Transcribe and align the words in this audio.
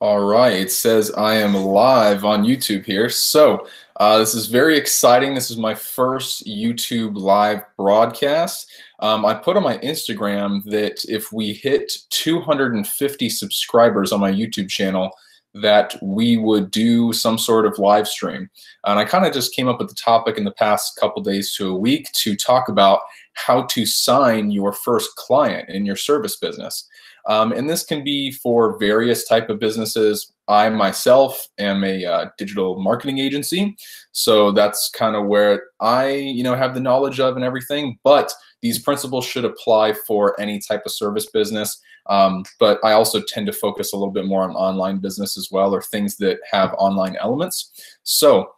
All 0.00 0.20
right, 0.20 0.54
it 0.54 0.72
says 0.72 1.10
I 1.10 1.34
am 1.34 1.52
live 1.52 2.24
on 2.24 2.42
YouTube 2.42 2.86
here. 2.86 3.10
So 3.10 3.66
uh, 3.96 4.16
this 4.16 4.34
is 4.34 4.46
very 4.46 4.78
exciting. 4.78 5.34
This 5.34 5.50
is 5.50 5.58
my 5.58 5.74
first 5.74 6.46
YouTube 6.46 7.18
live 7.18 7.60
broadcast. 7.76 8.70
Um, 9.00 9.26
I 9.26 9.34
put 9.34 9.58
on 9.58 9.62
my 9.62 9.76
Instagram 9.78 10.64
that 10.70 11.04
if 11.06 11.34
we 11.34 11.52
hit 11.52 11.92
250 12.08 13.28
subscribers 13.28 14.10
on 14.10 14.20
my 14.20 14.32
YouTube 14.32 14.70
channel, 14.70 15.10
that 15.52 15.96
we 16.00 16.38
would 16.38 16.70
do 16.70 17.12
some 17.12 17.36
sort 17.36 17.66
of 17.66 17.78
live 17.78 18.08
stream. 18.08 18.48
And 18.86 18.98
I 18.98 19.04
kind 19.04 19.26
of 19.26 19.34
just 19.34 19.54
came 19.54 19.68
up 19.68 19.80
with 19.80 19.90
the 19.90 19.94
topic 19.94 20.38
in 20.38 20.44
the 20.44 20.52
past 20.52 20.96
couple 20.98 21.22
days 21.22 21.54
to 21.56 21.68
a 21.68 21.76
week 21.76 22.10
to 22.12 22.36
talk 22.36 22.70
about 22.70 23.00
how 23.34 23.64
to 23.64 23.84
sign 23.84 24.50
your 24.50 24.72
first 24.72 25.14
client 25.16 25.68
in 25.68 25.84
your 25.84 25.96
service 25.96 26.36
business. 26.36 26.88
Um, 27.30 27.52
and 27.52 27.70
this 27.70 27.84
can 27.84 28.02
be 28.02 28.32
for 28.32 28.76
various 28.76 29.24
type 29.28 29.50
of 29.50 29.60
businesses. 29.60 30.32
I 30.48 30.68
myself 30.68 31.46
am 31.58 31.84
a 31.84 32.04
uh, 32.04 32.26
digital 32.36 32.80
marketing 32.80 33.20
agency, 33.20 33.76
so 34.10 34.50
that's 34.50 34.90
kind 34.90 35.14
of 35.14 35.26
where 35.26 35.62
I, 35.78 36.08
you 36.08 36.42
know, 36.42 36.56
have 36.56 36.74
the 36.74 36.80
knowledge 36.80 37.20
of 37.20 37.36
and 37.36 37.44
everything. 37.44 38.00
But 38.02 38.32
these 38.62 38.80
principles 38.80 39.24
should 39.24 39.44
apply 39.44 39.92
for 40.08 40.38
any 40.40 40.58
type 40.58 40.82
of 40.84 40.90
service 40.90 41.26
business. 41.26 41.80
Um, 42.06 42.44
but 42.58 42.80
I 42.84 42.92
also 42.92 43.22
tend 43.22 43.46
to 43.46 43.52
focus 43.52 43.92
a 43.92 43.96
little 43.96 44.12
bit 44.12 44.26
more 44.26 44.42
on 44.42 44.56
online 44.56 44.98
business 44.98 45.38
as 45.38 45.50
well, 45.52 45.72
or 45.72 45.82
things 45.82 46.16
that 46.16 46.40
have 46.50 46.74
online 46.78 47.14
elements. 47.14 47.70
So 48.02 48.50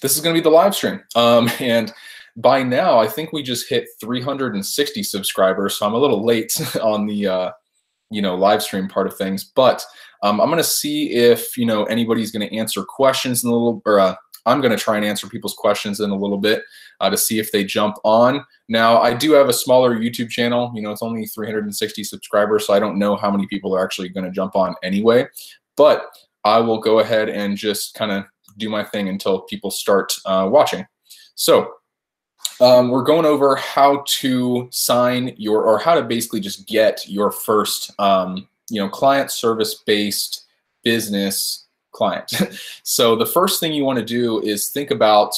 this 0.00 0.16
is 0.16 0.22
going 0.22 0.34
to 0.34 0.40
be 0.40 0.42
the 0.42 0.48
live 0.48 0.74
stream, 0.74 1.02
um, 1.16 1.50
and 1.60 1.92
by 2.36 2.62
now 2.62 2.98
I 2.98 3.08
think 3.08 3.34
we 3.34 3.42
just 3.42 3.68
hit 3.68 3.88
360 4.00 5.02
subscribers, 5.02 5.76
so 5.76 5.84
I'm 5.84 5.92
a 5.92 5.98
little 5.98 6.24
late 6.24 6.50
on 6.82 7.04
the 7.04 7.26
uh, 7.26 7.50
you 8.10 8.22
know 8.22 8.34
live 8.34 8.62
stream 8.62 8.88
part 8.88 9.06
of 9.06 9.16
things 9.16 9.44
but 9.44 9.84
um, 10.22 10.40
i'm 10.40 10.48
going 10.48 10.58
to 10.58 10.64
see 10.64 11.12
if 11.12 11.56
you 11.56 11.66
know 11.66 11.84
anybody's 11.84 12.30
going 12.30 12.46
to 12.46 12.56
answer 12.56 12.82
questions 12.82 13.44
in 13.44 13.50
a 13.50 13.52
little 13.52 13.82
or 13.86 13.98
uh, 13.98 14.14
i'm 14.46 14.60
going 14.60 14.76
to 14.76 14.82
try 14.82 14.96
and 14.96 15.04
answer 15.04 15.28
people's 15.28 15.54
questions 15.54 16.00
in 16.00 16.10
a 16.10 16.16
little 16.16 16.38
bit 16.38 16.62
uh, 17.00 17.08
to 17.08 17.16
see 17.16 17.38
if 17.38 17.50
they 17.50 17.64
jump 17.64 17.96
on. 18.04 18.44
Now 18.68 19.00
i 19.00 19.14
do 19.14 19.32
have 19.32 19.48
a 19.48 19.52
smaller 19.52 19.96
youtube 19.96 20.30
channel 20.30 20.70
you 20.74 20.82
know 20.82 20.90
it's 20.90 21.02
only 21.02 21.26
360 21.26 22.04
subscribers 22.04 22.66
so 22.66 22.74
i 22.74 22.78
don't 22.78 22.98
know 22.98 23.16
how 23.16 23.30
many 23.30 23.46
people 23.46 23.74
are 23.74 23.84
actually 23.84 24.08
going 24.08 24.24
to 24.24 24.30
jump 24.30 24.54
on 24.54 24.74
anyway 24.82 25.26
but 25.76 26.06
i 26.44 26.58
will 26.58 26.78
go 26.78 27.00
ahead 27.00 27.28
and 27.28 27.56
just 27.56 27.94
kind 27.94 28.12
of 28.12 28.24
do 28.60 28.68
my 28.68 28.84
thing 28.84 29.08
until 29.08 29.40
people 29.42 29.70
start 29.70 30.12
uh, 30.26 30.48
watching. 30.50 30.86
So 31.34 31.74
um, 32.60 32.90
we're 32.90 33.02
going 33.02 33.26
over 33.26 33.56
how 33.56 34.04
to 34.06 34.68
sign 34.70 35.34
your, 35.36 35.64
or 35.64 35.78
how 35.78 35.94
to 35.94 36.02
basically 36.02 36.40
just 36.40 36.66
get 36.66 37.08
your 37.08 37.30
first, 37.30 37.90
um, 37.98 38.48
you 38.68 38.80
know, 38.80 38.88
client 38.88 39.30
service 39.30 39.74
based 39.74 40.46
business 40.84 41.66
client. 41.92 42.32
so 42.82 43.16
the 43.16 43.26
first 43.26 43.60
thing 43.60 43.72
you 43.72 43.84
want 43.84 43.98
to 43.98 44.04
do 44.04 44.40
is 44.42 44.68
think 44.68 44.90
about 44.90 45.34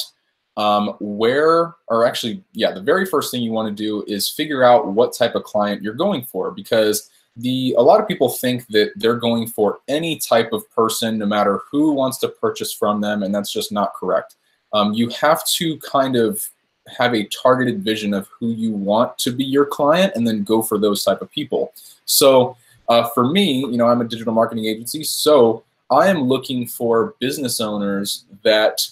um, 0.56 0.96
where, 1.00 1.74
or 1.88 2.06
actually, 2.06 2.44
yeah, 2.52 2.72
the 2.72 2.82
very 2.82 3.06
first 3.06 3.30
thing 3.30 3.42
you 3.42 3.52
want 3.52 3.74
to 3.74 3.82
do 3.82 4.04
is 4.06 4.28
figure 4.28 4.62
out 4.62 4.88
what 4.88 5.16
type 5.16 5.34
of 5.34 5.44
client 5.44 5.82
you're 5.82 5.94
going 5.94 6.24
for 6.24 6.50
because 6.50 7.08
the 7.36 7.74
a 7.78 7.82
lot 7.82 8.00
of 8.00 8.06
people 8.06 8.28
think 8.28 8.66
that 8.68 8.92
they're 8.96 9.16
going 9.16 9.46
for 9.46 9.80
any 9.88 10.18
type 10.18 10.52
of 10.52 10.70
person, 10.70 11.18
no 11.18 11.26
matter 11.26 11.60
who 11.70 11.92
wants 11.92 12.18
to 12.18 12.28
purchase 12.28 12.72
from 12.72 13.00
them, 13.00 13.22
and 13.22 13.34
that's 13.34 13.50
just 13.50 13.72
not 13.72 13.94
correct. 13.94 14.36
Um, 14.74 14.92
you 14.92 15.08
have 15.08 15.46
to 15.54 15.78
kind 15.78 16.16
of 16.16 16.46
have 16.88 17.14
a 17.14 17.24
targeted 17.28 17.82
vision 17.82 18.12
of 18.14 18.28
who 18.28 18.48
you 18.48 18.72
want 18.72 19.16
to 19.18 19.30
be 19.30 19.44
your 19.44 19.64
client 19.64 20.12
and 20.16 20.26
then 20.26 20.42
go 20.42 20.62
for 20.62 20.78
those 20.78 21.04
type 21.04 21.22
of 21.22 21.30
people. 21.30 21.72
So 22.04 22.56
uh, 22.88 23.08
for 23.14 23.26
me, 23.26 23.60
you 23.60 23.76
know, 23.76 23.86
I'm 23.86 24.00
a 24.00 24.04
digital 24.04 24.32
marketing 24.32 24.66
agency, 24.66 25.04
so 25.04 25.64
I 25.90 26.08
am 26.08 26.22
looking 26.22 26.66
for 26.66 27.14
business 27.20 27.60
owners 27.60 28.24
that 28.42 28.86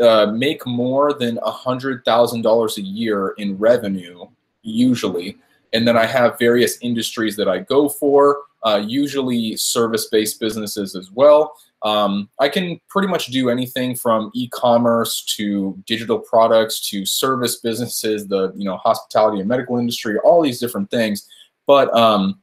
uh, 0.00 0.26
make 0.26 0.66
more 0.66 1.12
than 1.12 1.36
$100,000 1.38 2.76
a 2.76 2.80
year 2.82 3.30
in 3.38 3.58
revenue, 3.58 4.26
usually. 4.62 5.38
And 5.72 5.86
then 5.86 5.96
I 5.96 6.06
have 6.06 6.38
various 6.38 6.78
industries 6.80 7.36
that 7.36 7.48
I 7.48 7.58
go 7.58 7.88
for, 7.88 8.42
uh, 8.64 8.82
usually 8.84 9.56
service-based 9.56 10.40
businesses 10.40 10.96
as 10.96 11.10
well. 11.10 11.56
Um, 11.82 12.28
I 12.40 12.48
can 12.48 12.80
pretty 12.88 13.08
much 13.08 13.26
do 13.26 13.50
anything 13.50 13.94
from 13.94 14.30
e-commerce 14.34 15.24
to 15.36 15.80
digital 15.86 16.18
products 16.18 16.88
to 16.90 17.06
service 17.06 17.60
businesses, 17.60 18.26
the 18.26 18.52
you 18.56 18.64
know 18.64 18.76
hospitality 18.78 19.40
and 19.40 19.48
medical 19.48 19.78
industry, 19.78 20.18
all 20.18 20.42
these 20.42 20.60
different 20.60 20.90
things. 20.90 21.28
But 21.66 21.94
um, 21.94 22.40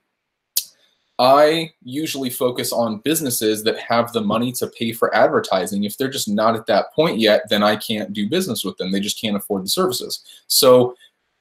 I 1.17 1.71
usually 1.83 2.29
focus 2.29 2.73
on 2.73 2.99
businesses 2.99 3.63
that 3.63 3.79
have 3.79 4.11
the 4.11 4.21
money 4.21 4.51
to 4.53 4.67
pay 4.67 4.91
for 4.91 5.15
advertising. 5.15 5.85
If 5.85 5.97
they're 5.97 6.09
just 6.09 6.27
not 6.27 6.55
at 6.55 6.65
that 6.67 6.93
point 6.93 7.19
yet, 7.19 7.43
then 7.49 7.63
I 7.63 7.77
can't 7.77 8.11
do 8.11 8.29
business 8.29 8.65
with 8.65 8.77
them. 8.77 8.91
They 8.91 8.99
just 8.99 9.19
can't 9.19 9.37
afford 9.37 9.63
the 9.63 9.69
services. 9.69 10.23
So 10.47 10.95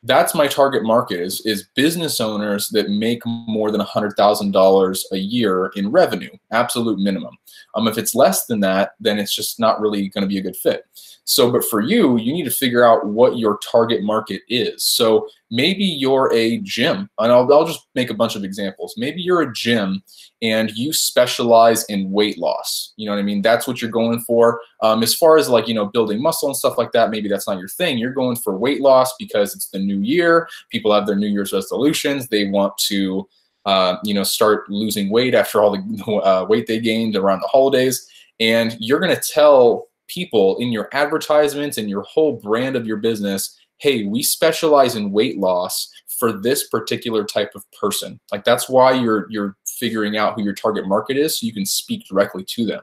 that's 0.04 0.34
my 0.34 0.46
target 0.46 0.84
market 0.84 1.20
is, 1.20 1.40
is 1.46 1.68
business 1.74 2.20
owners 2.20 2.68
that 2.68 2.90
make 2.90 3.24
more 3.24 3.70
than 3.70 3.80
$100,000 3.80 4.98
a 5.12 5.18
year 5.18 5.70
in 5.76 5.90
revenue, 5.90 6.30
absolute 6.50 6.98
minimum. 6.98 7.36
Um, 7.74 7.88
if 7.88 7.96
it's 7.96 8.14
less 8.14 8.46
than 8.46 8.60
that, 8.60 8.92
then 9.00 9.18
it's 9.18 9.34
just 9.34 9.58
not 9.58 9.80
really 9.80 10.08
going 10.08 10.22
to 10.22 10.28
be 10.28 10.38
a 10.38 10.42
good 10.42 10.56
fit. 10.56 10.84
So, 11.24 11.50
but 11.50 11.64
for 11.64 11.80
you, 11.80 12.18
you 12.18 12.32
need 12.32 12.44
to 12.44 12.50
figure 12.50 12.84
out 12.84 13.06
what 13.06 13.38
your 13.38 13.58
target 13.58 14.02
market 14.02 14.42
is. 14.48 14.84
So 14.84 15.26
maybe 15.54 15.84
you're 15.84 16.32
a 16.32 16.58
gym, 16.58 17.08
and 17.18 17.30
I'll, 17.32 17.50
I'll 17.52 17.66
just 17.66 17.86
make 17.94 18.10
a 18.10 18.14
bunch 18.14 18.34
of 18.34 18.42
examples. 18.42 18.94
Maybe 18.96 19.22
you're 19.22 19.42
a 19.42 19.52
gym 19.52 20.02
and 20.42 20.70
you 20.72 20.92
specialize 20.92 21.84
in 21.84 22.10
weight 22.10 22.38
loss. 22.38 22.92
You 22.96 23.06
know 23.06 23.12
what 23.12 23.20
I 23.20 23.22
mean? 23.22 23.40
That's 23.40 23.66
what 23.66 23.80
you're 23.80 23.90
going 23.90 24.20
for. 24.20 24.60
Um, 24.82 25.02
as 25.04 25.14
far 25.14 25.38
as 25.38 25.48
like, 25.48 25.68
you 25.68 25.74
know, 25.74 25.86
building 25.86 26.20
muscle 26.20 26.48
and 26.48 26.56
stuff 26.56 26.76
like 26.76 26.90
that, 26.92 27.10
maybe 27.10 27.28
that's 27.28 27.46
not 27.46 27.58
your 27.58 27.68
thing. 27.68 27.98
You're 27.98 28.12
going 28.12 28.36
for 28.36 28.58
weight 28.58 28.80
loss 28.80 29.14
because 29.16 29.54
it's 29.54 29.68
the 29.68 29.78
new 29.78 30.00
year. 30.00 30.48
People 30.70 30.92
have 30.92 31.06
their 31.06 31.16
New 31.16 31.28
Year's 31.28 31.52
resolutions. 31.52 32.26
They 32.26 32.48
want 32.48 32.76
to, 32.88 33.28
uh, 33.64 33.96
you 34.02 34.12
know, 34.12 34.24
start 34.24 34.68
losing 34.68 35.08
weight 35.08 35.34
after 35.34 35.62
all 35.62 35.70
the 35.70 36.04
uh, 36.24 36.46
weight 36.46 36.66
they 36.66 36.80
gained 36.80 37.14
around 37.14 37.40
the 37.40 37.48
holidays. 37.48 38.08
And 38.40 38.76
you're 38.80 39.00
going 39.00 39.14
to 39.14 39.22
tell 39.22 39.86
people 40.08 40.58
in 40.58 40.72
your 40.72 40.88
advertisements 40.92 41.78
and 41.78 41.88
your 41.88 42.02
whole 42.02 42.34
brand 42.34 42.76
of 42.76 42.86
your 42.86 42.98
business, 42.98 43.58
hey, 43.78 44.04
we 44.04 44.22
specialize 44.22 44.96
in 44.96 45.12
weight 45.12 45.38
loss 45.38 45.90
for 46.18 46.32
this 46.32 46.68
particular 46.68 47.24
type 47.24 47.52
of 47.54 47.64
person. 47.72 48.20
Like 48.32 48.44
that's 48.44 48.68
why 48.68 48.92
you're 48.92 49.26
you're 49.30 49.56
figuring 49.66 50.16
out 50.16 50.34
who 50.34 50.44
your 50.44 50.54
target 50.54 50.86
market 50.86 51.16
is 51.16 51.38
so 51.38 51.46
you 51.46 51.52
can 51.52 51.66
speak 51.66 52.06
directly 52.06 52.44
to 52.44 52.64
them. 52.64 52.80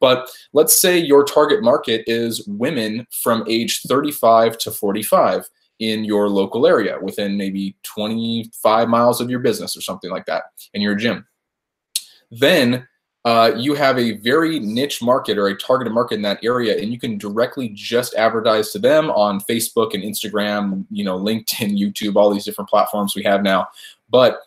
But 0.00 0.30
let's 0.52 0.80
say 0.80 0.98
your 0.98 1.24
target 1.24 1.62
market 1.62 2.04
is 2.06 2.46
women 2.46 3.06
from 3.10 3.44
age 3.46 3.82
35 3.82 4.56
to 4.58 4.70
45 4.70 5.48
in 5.80 6.04
your 6.04 6.28
local 6.28 6.66
area 6.66 6.98
within 7.00 7.36
maybe 7.36 7.76
25 7.82 8.88
miles 8.88 9.20
of 9.20 9.30
your 9.30 9.40
business 9.40 9.76
or 9.76 9.80
something 9.80 10.10
like 10.10 10.26
that 10.26 10.44
in 10.74 10.82
your 10.82 10.94
gym. 10.94 11.26
Then 12.30 12.86
uh, 13.24 13.52
you 13.56 13.74
have 13.74 13.98
a 13.98 14.16
very 14.18 14.58
niche 14.58 15.02
market 15.02 15.36
or 15.36 15.48
a 15.48 15.58
targeted 15.58 15.92
market 15.92 16.14
in 16.14 16.22
that 16.22 16.42
area, 16.42 16.78
and 16.80 16.90
you 16.90 16.98
can 16.98 17.18
directly 17.18 17.68
just 17.70 18.14
advertise 18.14 18.70
to 18.72 18.78
them 18.78 19.10
on 19.10 19.40
Facebook 19.40 19.92
and 19.92 20.02
Instagram, 20.02 20.86
you 20.90 21.04
know, 21.04 21.18
LinkedIn, 21.18 21.78
YouTube, 21.78 22.16
all 22.16 22.32
these 22.32 22.44
different 22.44 22.70
platforms 22.70 23.14
we 23.14 23.22
have 23.22 23.42
now. 23.42 23.68
But 24.08 24.40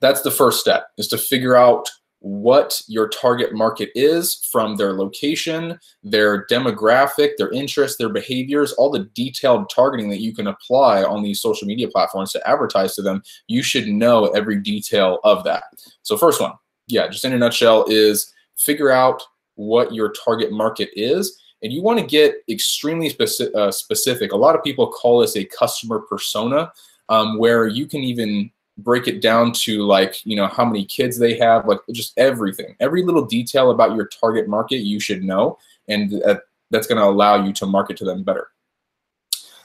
that's 0.00 0.20
the 0.20 0.30
first 0.30 0.60
step 0.60 0.90
is 0.98 1.08
to 1.08 1.18
figure 1.18 1.56
out 1.56 1.88
what 2.20 2.82
your 2.86 3.08
target 3.08 3.54
market 3.54 3.90
is 3.94 4.46
from 4.50 4.76
their 4.76 4.92
location, 4.92 5.78
their 6.02 6.46
demographic, 6.46 7.30
their 7.38 7.52
interests, 7.52 7.98
their 7.98 8.08
behaviors, 8.08 8.72
all 8.72 8.90
the 8.90 9.08
detailed 9.14 9.70
targeting 9.70 10.10
that 10.10 10.20
you 10.20 10.34
can 10.34 10.48
apply 10.48 11.04
on 11.04 11.22
these 11.22 11.40
social 11.40 11.68
media 11.68 11.88
platforms 11.88 12.32
to 12.32 12.48
advertise 12.48 12.94
to 12.96 13.02
them. 13.02 13.22
You 13.46 13.62
should 13.62 13.86
know 13.86 14.26
every 14.28 14.56
detail 14.60 15.18
of 15.24 15.44
that. 15.44 15.64
So, 16.02 16.16
first 16.16 16.40
one, 16.40 16.52
yeah, 16.86 17.08
just 17.08 17.24
in 17.24 17.32
a 17.32 17.38
nutshell, 17.38 17.84
is 17.88 18.32
figure 18.56 18.90
out 18.90 19.22
what 19.56 19.94
your 19.94 20.12
target 20.12 20.52
market 20.52 20.90
is. 20.94 21.40
And 21.62 21.72
you 21.72 21.82
want 21.82 21.98
to 21.98 22.04
get 22.04 22.36
extremely 22.48 23.10
speci 23.10 23.52
uh, 23.54 23.70
specific. 23.70 24.32
A 24.32 24.36
lot 24.36 24.54
of 24.54 24.62
people 24.62 24.88
call 24.88 25.20
this 25.20 25.36
a 25.36 25.44
customer 25.44 26.00
persona, 26.00 26.72
um, 27.08 27.38
where 27.38 27.66
you 27.66 27.86
can 27.86 28.02
even 28.02 28.50
break 28.78 29.08
it 29.08 29.22
down 29.22 29.52
to 29.52 29.82
like, 29.82 30.24
you 30.26 30.36
know, 30.36 30.46
how 30.46 30.64
many 30.64 30.84
kids 30.84 31.18
they 31.18 31.36
have, 31.38 31.66
like 31.66 31.78
just 31.92 32.16
everything. 32.18 32.76
Every 32.78 33.02
little 33.02 33.24
detail 33.24 33.70
about 33.70 33.96
your 33.96 34.06
target 34.06 34.48
market 34.48 34.78
you 34.78 35.00
should 35.00 35.24
know. 35.24 35.58
And 35.88 36.22
uh, 36.24 36.36
that's 36.70 36.86
going 36.86 36.98
to 36.98 37.04
allow 37.04 37.42
you 37.42 37.52
to 37.54 37.66
market 37.66 37.96
to 37.98 38.04
them 38.04 38.22
better. 38.22 38.48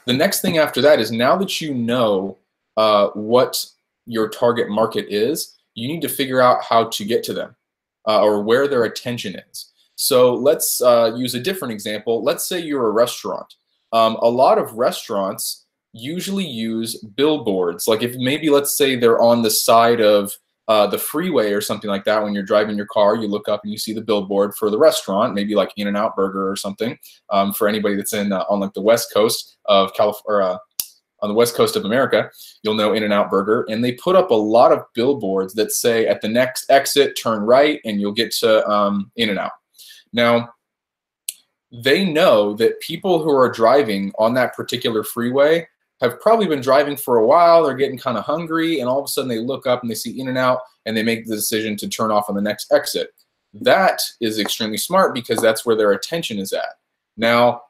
The 0.06 0.12
next 0.12 0.40
thing 0.40 0.58
after 0.58 0.80
that 0.80 0.98
is 0.98 1.12
now 1.12 1.36
that 1.36 1.60
you 1.60 1.74
know 1.74 2.38
uh, 2.76 3.08
what 3.08 3.64
your 4.06 4.28
target 4.28 4.68
market 4.68 5.06
is, 5.08 5.58
you 5.74 5.88
need 5.88 6.02
to 6.02 6.08
figure 6.08 6.40
out 6.40 6.62
how 6.62 6.88
to 6.88 7.04
get 7.04 7.22
to 7.24 7.32
them 7.32 7.54
uh, 8.06 8.22
or 8.22 8.42
where 8.42 8.68
their 8.68 8.84
attention 8.84 9.36
is. 9.50 9.72
So 9.94 10.34
let's 10.34 10.80
uh, 10.80 11.14
use 11.16 11.34
a 11.34 11.40
different 11.40 11.72
example. 11.72 12.22
Let's 12.22 12.46
say 12.46 12.58
you're 12.60 12.86
a 12.86 12.90
restaurant. 12.90 13.54
Um, 13.92 14.16
a 14.16 14.28
lot 14.28 14.58
of 14.58 14.72
restaurants 14.72 15.66
usually 15.92 16.46
use 16.46 16.96
billboards. 17.16 17.86
Like 17.86 18.02
if 18.02 18.16
maybe 18.16 18.50
let's 18.50 18.76
say 18.76 18.96
they're 18.96 19.20
on 19.20 19.42
the 19.42 19.50
side 19.50 20.00
of 20.00 20.32
uh, 20.68 20.86
the 20.86 20.98
freeway 20.98 21.52
or 21.52 21.60
something 21.60 21.90
like 21.90 22.04
that, 22.04 22.22
when 22.22 22.32
you're 22.32 22.42
driving 22.42 22.76
your 22.76 22.86
car, 22.86 23.16
you 23.16 23.28
look 23.28 23.48
up 23.48 23.60
and 23.64 23.72
you 23.72 23.78
see 23.78 23.92
the 23.92 24.00
billboard 24.00 24.54
for 24.54 24.70
the 24.70 24.78
restaurant, 24.78 25.34
maybe 25.34 25.54
like 25.54 25.72
In 25.76 25.88
and 25.88 25.96
Out 25.96 26.16
Burger 26.16 26.50
or 26.50 26.56
something. 26.56 26.98
Um, 27.30 27.52
for 27.52 27.68
anybody 27.68 27.96
that's 27.96 28.12
in 28.12 28.32
uh, 28.32 28.44
on 28.48 28.60
like 28.60 28.72
the 28.72 28.80
west 28.80 29.12
coast 29.12 29.58
of 29.66 29.92
California, 29.94 30.46
uh, 30.46 30.58
on 31.22 31.28
the 31.28 31.34
west 31.34 31.54
coast 31.54 31.76
of 31.76 31.84
America, 31.84 32.30
you'll 32.62 32.74
know 32.74 32.92
In 32.92 33.04
and 33.04 33.12
Out 33.12 33.30
Burger, 33.30 33.64
and 33.68 33.82
they 33.82 33.92
put 33.92 34.16
up 34.16 34.30
a 34.30 34.34
lot 34.34 34.72
of 34.72 34.84
billboards 34.94 35.54
that 35.54 35.72
say 35.72 36.06
at 36.06 36.20
the 36.20 36.28
next 36.28 36.70
exit, 36.70 37.16
turn 37.16 37.42
right, 37.42 37.80
and 37.84 38.00
you'll 38.00 38.12
get 38.12 38.32
to 38.32 38.68
um, 38.68 39.10
In 39.16 39.30
and 39.30 39.38
Out. 39.38 39.52
Now, 40.12 40.52
they 41.72 42.04
know 42.04 42.54
that 42.54 42.80
people 42.80 43.22
who 43.22 43.30
are 43.30 43.50
driving 43.50 44.12
on 44.18 44.34
that 44.34 44.54
particular 44.54 45.02
freeway 45.04 45.66
have 46.02 46.20
probably 46.20 46.46
been 46.46 46.60
driving 46.60 46.96
for 46.96 47.16
a 47.16 47.26
while. 47.26 47.62
They're 47.62 47.74
getting 47.74 47.96
kind 47.96 48.18
of 48.18 48.24
hungry, 48.24 48.80
and 48.80 48.88
all 48.88 48.98
of 48.98 49.04
a 49.04 49.08
sudden 49.08 49.28
they 49.28 49.38
look 49.38 49.66
up 49.66 49.82
and 49.82 49.90
they 49.90 49.94
see 49.94 50.20
In 50.20 50.28
and 50.28 50.36
Out, 50.36 50.60
and 50.84 50.96
they 50.96 51.02
make 51.02 51.26
the 51.26 51.36
decision 51.36 51.76
to 51.78 51.88
turn 51.88 52.10
off 52.10 52.28
on 52.28 52.34
the 52.34 52.42
next 52.42 52.72
exit. 52.72 53.10
That 53.54 54.02
is 54.20 54.38
extremely 54.38 54.78
smart 54.78 55.14
because 55.14 55.40
that's 55.40 55.64
where 55.64 55.76
their 55.76 55.92
attention 55.92 56.38
is 56.38 56.52
at. 56.52 56.74
Now, 57.16 57.62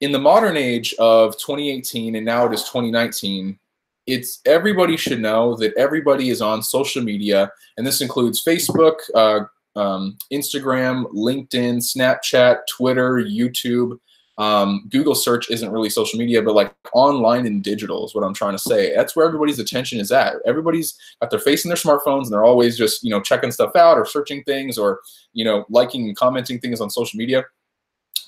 in 0.00 0.12
the 0.12 0.18
modern 0.18 0.56
age 0.56 0.94
of 0.98 1.38
2018 1.38 2.16
and 2.16 2.26
now 2.26 2.46
it 2.46 2.52
is 2.52 2.64
2019, 2.64 3.58
it's 4.06 4.40
everybody 4.46 4.96
should 4.96 5.20
know 5.20 5.56
that 5.56 5.74
everybody 5.76 6.30
is 6.30 6.40
on 6.40 6.62
social 6.62 7.02
media, 7.02 7.50
and 7.76 7.86
this 7.86 8.00
includes 8.00 8.44
Facebook, 8.44 8.96
uh, 9.14 9.40
um, 9.78 10.16
Instagram, 10.32 11.04
LinkedIn, 11.12 11.78
Snapchat, 11.78 12.58
Twitter, 12.70 13.16
YouTube. 13.16 13.98
Um, 14.38 14.86
Google 14.90 15.14
search 15.14 15.50
isn't 15.50 15.72
really 15.72 15.88
social 15.88 16.18
media, 16.18 16.42
but 16.42 16.54
like 16.54 16.74
online 16.92 17.46
and 17.46 17.64
digital 17.64 18.04
is 18.04 18.14
what 18.14 18.22
I'm 18.22 18.34
trying 18.34 18.52
to 18.52 18.58
say. 18.58 18.94
That's 18.94 19.16
where 19.16 19.26
everybody's 19.26 19.58
attention 19.58 19.98
is 19.98 20.12
at. 20.12 20.34
Everybody's 20.44 20.94
got 21.20 21.30
their 21.30 21.40
face 21.40 21.64
in 21.64 21.70
their 21.70 21.76
smartphones 21.76 22.24
and 22.24 22.32
they're 22.32 22.44
always 22.44 22.76
just, 22.76 23.02
you 23.02 23.08
know, 23.08 23.20
checking 23.20 23.50
stuff 23.50 23.74
out 23.76 23.96
or 23.96 24.04
searching 24.04 24.42
things 24.44 24.76
or, 24.76 25.00
you 25.32 25.42
know, 25.42 25.64
liking 25.70 26.06
and 26.06 26.16
commenting 26.16 26.60
things 26.60 26.82
on 26.82 26.90
social 26.90 27.16
media, 27.16 27.44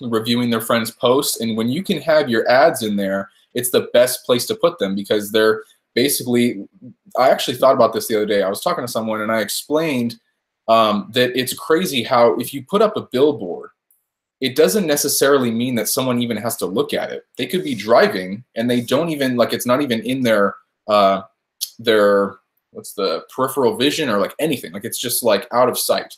reviewing 0.00 0.50
their 0.50 0.60
friends' 0.60 0.90
posts. 0.90 1.40
And 1.40 1.56
when 1.56 1.68
you 1.68 1.82
can 1.82 2.00
have 2.00 2.28
your 2.28 2.48
ads 2.50 2.82
in 2.82 2.96
there, 2.96 3.30
it's 3.54 3.70
the 3.70 3.88
best 3.92 4.24
place 4.24 4.46
to 4.46 4.54
put 4.54 4.78
them 4.78 4.94
because 4.94 5.30
they're 5.30 5.62
basically, 5.94 6.66
I 7.18 7.30
actually 7.30 7.56
thought 7.56 7.74
about 7.74 7.92
this 7.92 8.06
the 8.06 8.16
other 8.16 8.26
day. 8.26 8.42
I 8.42 8.48
was 8.48 8.60
talking 8.60 8.84
to 8.84 8.92
someone 8.92 9.20
and 9.20 9.32
I 9.32 9.40
explained 9.40 10.16
um, 10.68 11.08
that 11.14 11.36
it's 11.38 11.54
crazy 11.54 12.02
how 12.02 12.34
if 12.38 12.52
you 12.52 12.64
put 12.64 12.82
up 12.82 12.96
a 12.96 13.02
billboard 13.02 13.70
it 14.40 14.54
doesn't 14.54 14.86
necessarily 14.86 15.50
mean 15.50 15.74
that 15.74 15.88
someone 15.88 16.22
even 16.22 16.36
has 16.36 16.56
to 16.58 16.66
look 16.66 16.94
at 16.94 17.10
it. 17.10 17.26
They 17.36 17.46
could 17.46 17.64
be 17.64 17.74
driving 17.74 18.44
and 18.54 18.70
they 18.70 18.80
don't 18.80 19.08
even 19.08 19.36
like 19.36 19.52
it's 19.52 19.66
not 19.66 19.82
even 19.82 20.00
in 20.02 20.22
their 20.22 20.56
uh, 20.86 21.22
their 21.78 22.36
what's 22.70 22.92
the 22.92 23.24
peripheral 23.34 23.76
vision 23.76 24.08
or 24.08 24.18
like 24.18 24.34
anything. 24.38 24.72
Like 24.72 24.84
it's 24.84 25.00
just 25.00 25.22
like 25.22 25.48
out 25.52 25.68
of 25.68 25.78
sight. 25.78 26.16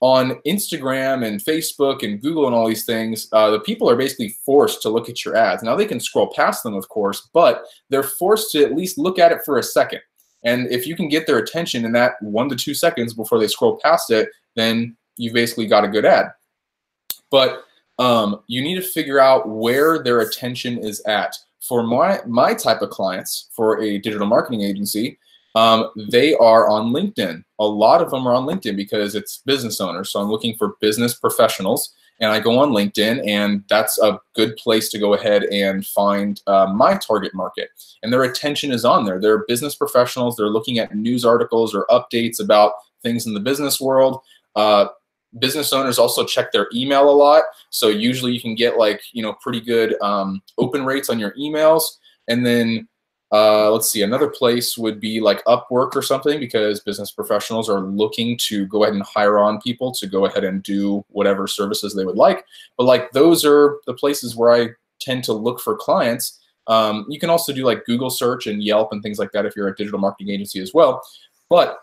On 0.00 0.40
Instagram 0.46 1.26
and 1.26 1.44
Facebook 1.44 2.02
and 2.02 2.22
Google 2.22 2.46
and 2.46 2.54
all 2.54 2.66
these 2.66 2.86
things, 2.86 3.28
uh, 3.32 3.50
the 3.50 3.60
people 3.60 3.88
are 3.88 3.96
basically 3.96 4.34
forced 4.46 4.80
to 4.82 4.88
look 4.88 5.10
at 5.10 5.24
your 5.24 5.36
ads. 5.36 5.62
Now 5.62 5.76
they 5.76 5.84
can 5.84 6.00
scroll 6.00 6.32
past 6.34 6.62
them, 6.62 6.74
of 6.74 6.88
course, 6.88 7.28
but 7.34 7.64
they're 7.90 8.02
forced 8.02 8.50
to 8.52 8.64
at 8.64 8.74
least 8.74 8.96
look 8.96 9.18
at 9.18 9.30
it 9.30 9.40
for 9.44 9.58
a 9.58 9.62
second. 9.62 10.00
And 10.42 10.68
if 10.70 10.86
you 10.86 10.96
can 10.96 11.08
get 11.08 11.26
their 11.26 11.38
attention 11.38 11.84
in 11.84 11.92
that 11.92 12.14
one 12.22 12.48
to 12.48 12.56
two 12.56 12.72
seconds 12.72 13.12
before 13.12 13.38
they 13.38 13.46
scroll 13.46 13.78
past 13.82 14.10
it, 14.10 14.30
then 14.56 14.96
you've 15.16 15.34
basically 15.34 15.66
got 15.66 15.84
a 15.84 15.88
good 15.88 16.06
ad. 16.06 16.32
But 17.30 17.64
um, 17.98 18.40
you 18.46 18.62
need 18.62 18.76
to 18.76 18.82
figure 18.82 19.20
out 19.20 19.48
where 19.48 20.02
their 20.02 20.20
attention 20.20 20.78
is 20.78 21.00
at. 21.00 21.36
For 21.60 21.82
my, 21.82 22.20
my 22.26 22.54
type 22.54 22.80
of 22.80 22.88
clients, 22.88 23.50
for 23.54 23.82
a 23.82 23.98
digital 23.98 24.26
marketing 24.26 24.62
agency, 24.62 25.18
um, 25.54 25.90
they 26.10 26.34
are 26.34 26.68
on 26.68 26.92
LinkedIn. 26.92 27.42
A 27.58 27.64
lot 27.64 28.02
of 28.02 28.10
them 28.10 28.26
are 28.26 28.34
on 28.34 28.46
LinkedIn 28.46 28.76
because 28.76 29.14
it's 29.14 29.42
business 29.44 29.80
owners. 29.80 30.10
So 30.10 30.20
I'm 30.20 30.30
looking 30.30 30.56
for 30.56 30.76
business 30.80 31.14
professionals 31.14 31.94
and 32.20 32.30
I 32.30 32.38
go 32.38 32.58
on 32.58 32.70
LinkedIn, 32.70 33.26
and 33.26 33.64
that's 33.70 33.98
a 33.98 34.20
good 34.34 34.54
place 34.58 34.90
to 34.90 34.98
go 34.98 35.14
ahead 35.14 35.44
and 35.44 35.86
find 35.86 36.40
uh, 36.46 36.66
my 36.66 36.98
target 36.98 37.34
market. 37.34 37.70
And 38.02 38.12
their 38.12 38.24
attention 38.24 38.72
is 38.72 38.84
on 38.84 39.06
there. 39.06 39.18
They're 39.18 39.44
business 39.48 39.74
professionals. 39.74 40.36
They're 40.36 40.50
looking 40.50 40.78
at 40.78 40.94
news 40.94 41.24
articles 41.24 41.74
or 41.74 41.86
updates 41.88 42.38
about 42.38 42.72
things 43.02 43.26
in 43.26 43.32
the 43.32 43.40
business 43.40 43.80
world. 43.80 44.20
Uh, 44.54 44.88
business 45.38 45.72
owners 45.72 45.98
also 45.98 46.26
check 46.26 46.52
their 46.52 46.68
email 46.74 47.08
a 47.08 47.10
lot. 47.10 47.44
So 47.70 47.88
usually 47.88 48.32
you 48.32 48.40
can 48.40 48.54
get 48.54 48.76
like, 48.76 49.00
you 49.12 49.22
know, 49.22 49.32
pretty 49.40 49.60
good 49.60 50.00
um, 50.02 50.42
open 50.58 50.84
rates 50.84 51.08
on 51.08 51.18
your 51.18 51.32
emails. 51.36 51.84
And 52.28 52.44
then 52.44 52.86
uh, 53.32 53.70
let's 53.70 53.88
see, 53.88 54.02
another 54.02 54.28
place 54.28 54.76
would 54.76 54.98
be 54.98 55.20
like 55.20 55.44
Upwork 55.44 55.94
or 55.94 56.02
something 56.02 56.40
because 56.40 56.80
business 56.80 57.12
professionals 57.12 57.70
are 57.70 57.80
looking 57.80 58.36
to 58.38 58.66
go 58.66 58.82
ahead 58.82 58.94
and 58.94 59.04
hire 59.04 59.38
on 59.38 59.60
people 59.60 59.92
to 59.92 60.06
go 60.06 60.26
ahead 60.26 60.42
and 60.42 60.62
do 60.64 61.04
whatever 61.08 61.46
services 61.46 61.94
they 61.94 62.04
would 62.04 62.16
like. 62.16 62.44
But 62.76 62.84
like 62.84 63.12
those 63.12 63.44
are 63.44 63.78
the 63.86 63.94
places 63.94 64.34
where 64.34 64.52
I 64.52 64.70
tend 65.00 65.22
to 65.24 65.32
look 65.32 65.60
for 65.60 65.76
clients. 65.76 66.40
Um, 66.66 67.06
you 67.08 67.20
can 67.20 67.30
also 67.30 67.52
do 67.52 67.64
like 67.64 67.84
Google 67.84 68.10
search 68.10 68.48
and 68.48 68.62
Yelp 68.62 68.92
and 68.92 69.02
things 69.02 69.18
like 69.18 69.30
that 69.32 69.46
if 69.46 69.54
you're 69.54 69.68
a 69.68 69.76
digital 69.76 70.00
marketing 70.00 70.30
agency 70.30 70.60
as 70.60 70.74
well. 70.74 71.00
But 71.48 71.78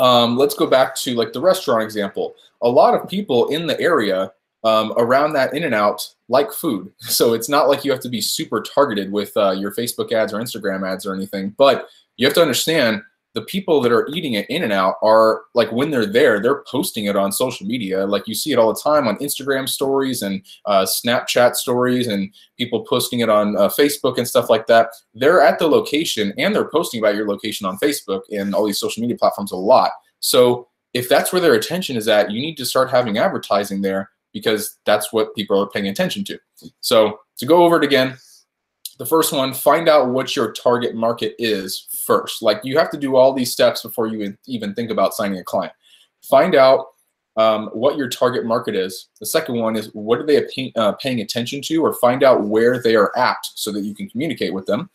um, 0.00 0.36
let's 0.36 0.54
go 0.54 0.66
back 0.66 0.96
to 0.96 1.14
like 1.14 1.32
the 1.32 1.40
restaurant 1.40 1.82
example. 1.82 2.34
A 2.62 2.68
lot 2.68 2.94
of 2.94 3.08
people 3.08 3.48
in 3.48 3.66
the 3.66 3.80
area 3.80 4.32
um, 4.64 4.92
around 4.96 5.32
that 5.34 5.54
in 5.54 5.62
and 5.62 5.74
out 5.74 6.12
like 6.28 6.52
food. 6.52 6.92
So 7.02 7.32
it's 7.32 7.48
not 7.48 7.68
like 7.68 7.84
you 7.84 7.90
have 7.92 8.00
to 8.00 8.08
be 8.08 8.20
super 8.20 8.60
targeted 8.60 9.10
with 9.12 9.36
uh, 9.36 9.52
your 9.52 9.72
Facebook 9.72 10.12
ads 10.12 10.32
or 10.32 10.40
Instagram 10.40 10.86
ads 10.86 11.06
or 11.06 11.14
anything, 11.14 11.54
but 11.56 11.88
you 12.16 12.26
have 12.26 12.34
to 12.34 12.42
understand 12.42 13.02
the 13.36 13.42
people 13.42 13.82
that 13.82 13.92
are 13.92 14.08
eating 14.08 14.32
it 14.32 14.48
in 14.48 14.62
and 14.62 14.72
out 14.72 14.94
are 15.02 15.42
like 15.54 15.70
when 15.70 15.90
they're 15.90 16.06
there, 16.06 16.40
they're 16.40 16.64
posting 16.70 17.04
it 17.04 17.16
on 17.16 17.30
social 17.30 17.66
media. 17.66 18.06
Like 18.06 18.26
you 18.26 18.34
see 18.34 18.50
it 18.50 18.58
all 18.58 18.72
the 18.72 18.80
time 18.80 19.06
on 19.06 19.18
Instagram 19.18 19.68
stories 19.68 20.22
and 20.22 20.42
uh, 20.64 20.86
Snapchat 20.86 21.54
stories 21.54 22.06
and 22.06 22.32
people 22.56 22.86
posting 22.88 23.20
it 23.20 23.28
on 23.28 23.54
uh, 23.58 23.68
Facebook 23.68 24.16
and 24.16 24.26
stuff 24.26 24.48
like 24.48 24.66
that. 24.68 24.88
They're 25.12 25.42
at 25.42 25.58
the 25.58 25.68
location 25.68 26.32
and 26.38 26.56
they're 26.56 26.70
posting 26.70 26.98
about 26.98 27.14
your 27.14 27.28
location 27.28 27.66
on 27.66 27.76
Facebook 27.76 28.22
and 28.30 28.54
all 28.54 28.64
these 28.64 28.80
social 28.80 29.02
media 29.02 29.18
platforms 29.18 29.52
a 29.52 29.56
lot. 29.56 29.90
So 30.20 30.68
if 30.94 31.06
that's 31.06 31.30
where 31.30 31.42
their 31.42 31.54
attention 31.54 31.98
is 31.98 32.08
at, 32.08 32.30
you 32.30 32.40
need 32.40 32.56
to 32.56 32.64
start 32.64 32.90
having 32.90 33.18
advertising 33.18 33.82
there 33.82 34.12
because 34.36 34.76
that's 34.84 35.14
what 35.14 35.34
people 35.34 35.58
are 35.58 35.66
paying 35.66 35.88
attention 35.88 36.22
to. 36.22 36.38
So 36.82 37.20
to 37.38 37.46
go 37.46 37.64
over 37.64 37.78
it 37.78 37.84
again, 37.84 38.18
the 38.98 39.06
first 39.06 39.32
one, 39.32 39.54
find 39.54 39.88
out 39.88 40.10
what 40.10 40.36
your 40.36 40.52
target 40.52 40.94
market 40.94 41.34
is 41.38 41.86
first. 42.04 42.42
Like 42.42 42.60
you 42.62 42.76
have 42.76 42.90
to 42.90 42.98
do 42.98 43.16
all 43.16 43.32
these 43.32 43.50
steps 43.50 43.80
before 43.80 44.08
you 44.08 44.36
even 44.46 44.74
think 44.74 44.90
about 44.90 45.14
signing 45.14 45.38
a 45.38 45.44
client. 45.44 45.72
Find 46.20 46.54
out 46.54 46.88
um, 47.38 47.68
what 47.68 47.96
your 47.96 48.10
target 48.10 48.44
market 48.44 48.74
is. 48.74 49.08
The 49.20 49.24
second 49.24 49.56
one 49.56 49.74
is 49.74 49.88
what 49.94 50.18
are 50.18 50.26
they 50.26 50.72
uh, 50.76 50.92
paying 50.92 51.22
attention 51.22 51.62
to 51.62 51.82
or 51.82 51.94
find 51.94 52.22
out 52.22 52.44
where 52.44 52.82
they 52.82 52.94
are 52.94 53.16
at 53.16 53.38
so 53.54 53.72
that 53.72 53.84
you 53.84 53.94
can 53.94 54.06
communicate 54.10 54.52
with 54.52 54.66
them. 54.66 54.90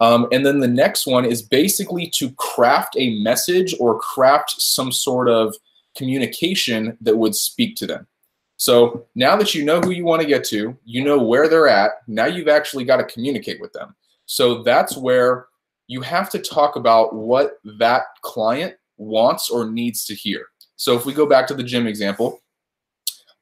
Um, 0.00 0.26
and 0.32 0.44
then 0.44 0.58
the 0.58 0.66
next 0.66 1.06
one 1.06 1.24
is 1.24 1.42
basically 1.42 2.10
to 2.16 2.32
craft 2.32 2.96
a 2.98 3.20
message 3.20 3.72
or 3.78 4.00
craft 4.00 4.60
some 4.60 4.90
sort 4.90 5.28
of 5.28 5.54
communication 5.96 6.98
that 7.00 7.16
would 7.16 7.36
speak 7.36 7.76
to 7.76 7.86
them. 7.86 8.08
So 8.56 9.06
now 9.14 9.36
that 9.36 9.54
you 9.54 9.64
know 9.64 9.80
who 9.80 9.90
you 9.90 10.04
want 10.04 10.22
to 10.22 10.28
get 10.28 10.44
to, 10.44 10.76
you 10.84 11.04
know 11.04 11.18
where 11.18 11.48
they're 11.48 11.68
at, 11.68 11.92
now 12.06 12.26
you've 12.26 12.48
actually 12.48 12.84
got 12.84 12.98
to 12.98 13.04
communicate 13.04 13.60
with 13.60 13.72
them. 13.72 13.94
So 14.26 14.62
that's 14.62 14.96
where 14.96 15.48
you 15.86 16.00
have 16.00 16.30
to 16.30 16.38
talk 16.38 16.76
about 16.76 17.14
what 17.14 17.58
that 17.78 18.04
client 18.22 18.74
wants 18.96 19.50
or 19.50 19.70
needs 19.70 20.04
to 20.06 20.14
hear. 20.14 20.46
So 20.76 20.96
if 20.96 21.04
we 21.04 21.12
go 21.12 21.26
back 21.26 21.46
to 21.48 21.54
the 21.54 21.62
gym 21.62 21.86
example, 21.86 22.40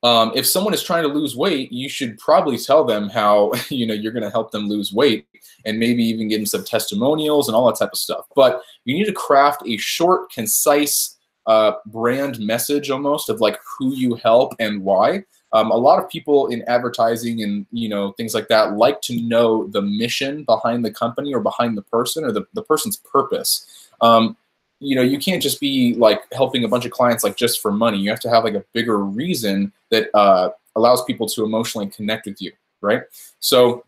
um, 0.02 0.33
if 0.35 0.47
someone 0.47 0.75
is 0.75 0.83
trying 0.83 1.04
to 1.04 1.09
lose 1.09 1.37
weight, 1.37 1.71
you 1.71 1.88
should 1.88 2.19
probably 2.19 2.59
tell 2.59 2.85
them 2.85 3.09
how 3.09 3.52
you 3.69 3.87
know 3.87 3.95
you're 3.95 4.12
going 4.12 4.25
to 4.25 4.31
help 4.31 4.50
them 4.50 4.69
lose 4.69 4.92
weight, 4.92 5.26
and 5.64 5.78
maybe 5.78 6.02
even 6.04 6.28
give 6.28 6.40
them 6.40 6.47
some 6.47 6.64
testimonials 6.64 7.49
and 7.49 7.54
all 7.54 7.66
that 7.66 7.78
type 7.78 7.92
of 7.92 7.99
stuff. 7.99 8.26
But 8.35 8.62
you 8.85 8.95
need 8.95 9.07
to 9.07 9.12
craft 9.12 9.62
a 9.66 9.76
short, 9.76 10.33
concise 10.33 11.19
uh, 11.47 11.73
brand 11.87 12.39
message 12.41 12.91
almost 12.91 13.29
of 13.29 13.41
like 13.41 13.59
who 13.79 13.95
you 13.95 14.15
help 14.15 14.55
and 14.59 14.83
why. 14.83 15.25
Um, 15.53 15.71
a 15.71 15.77
lot 15.77 16.03
of 16.03 16.09
people 16.09 16.47
in 16.47 16.63
advertising 16.67 17.43
and 17.43 17.67
you 17.73 17.89
know 17.89 18.13
things 18.13 18.35
like 18.35 18.49
that 18.49 18.77
like 18.77 19.03
to 19.03 19.21
know 19.21 19.67
the 19.69 19.83
mission 19.83 20.45
behind 20.45 20.85
the 20.85 20.91
company 20.91 21.35
or 21.35 21.41
behind 21.41 21.77
the 21.77 21.83
person 21.83 22.25
or 22.25 22.33
the, 22.33 22.47
the 22.55 22.63
person's 22.63 22.97
purpose. 22.97 23.89
Um, 24.01 24.37
you 24.81 24.97
know, 24.97 25.03
you 25.03 25.19
can't 25.19 25.43
just 25.43 25.61
be 25.61 25.95
like 25.95 26.21
helping 26.33 26.65
a 26.65 26.69
bunch 26.69 26.85
of 26.85 26.91
clients 26.91 27.23
like 27.23 27.37
just 27.37 27.61
for 27.61 27.71
money. 27.71 27.99
You 27.99 28.11
have 28.11 28.21
to 28.21 28.31
have 28.31 28.45
like 28.45 28.55
a 28.55 28.65
bigger 28.73 28.99
reason 28.99 29.73
that 29.91 30.11
uh, 30.13 30.51
allows 30.75 31.05
people 31.05 31.29
to 31.29 31.45
emotionally 31.45 31.89
connect 31.89 32.27
with 32.27 32.43
you, 32.43 32.53
right? 32.81 33.03
So 33.39 33.85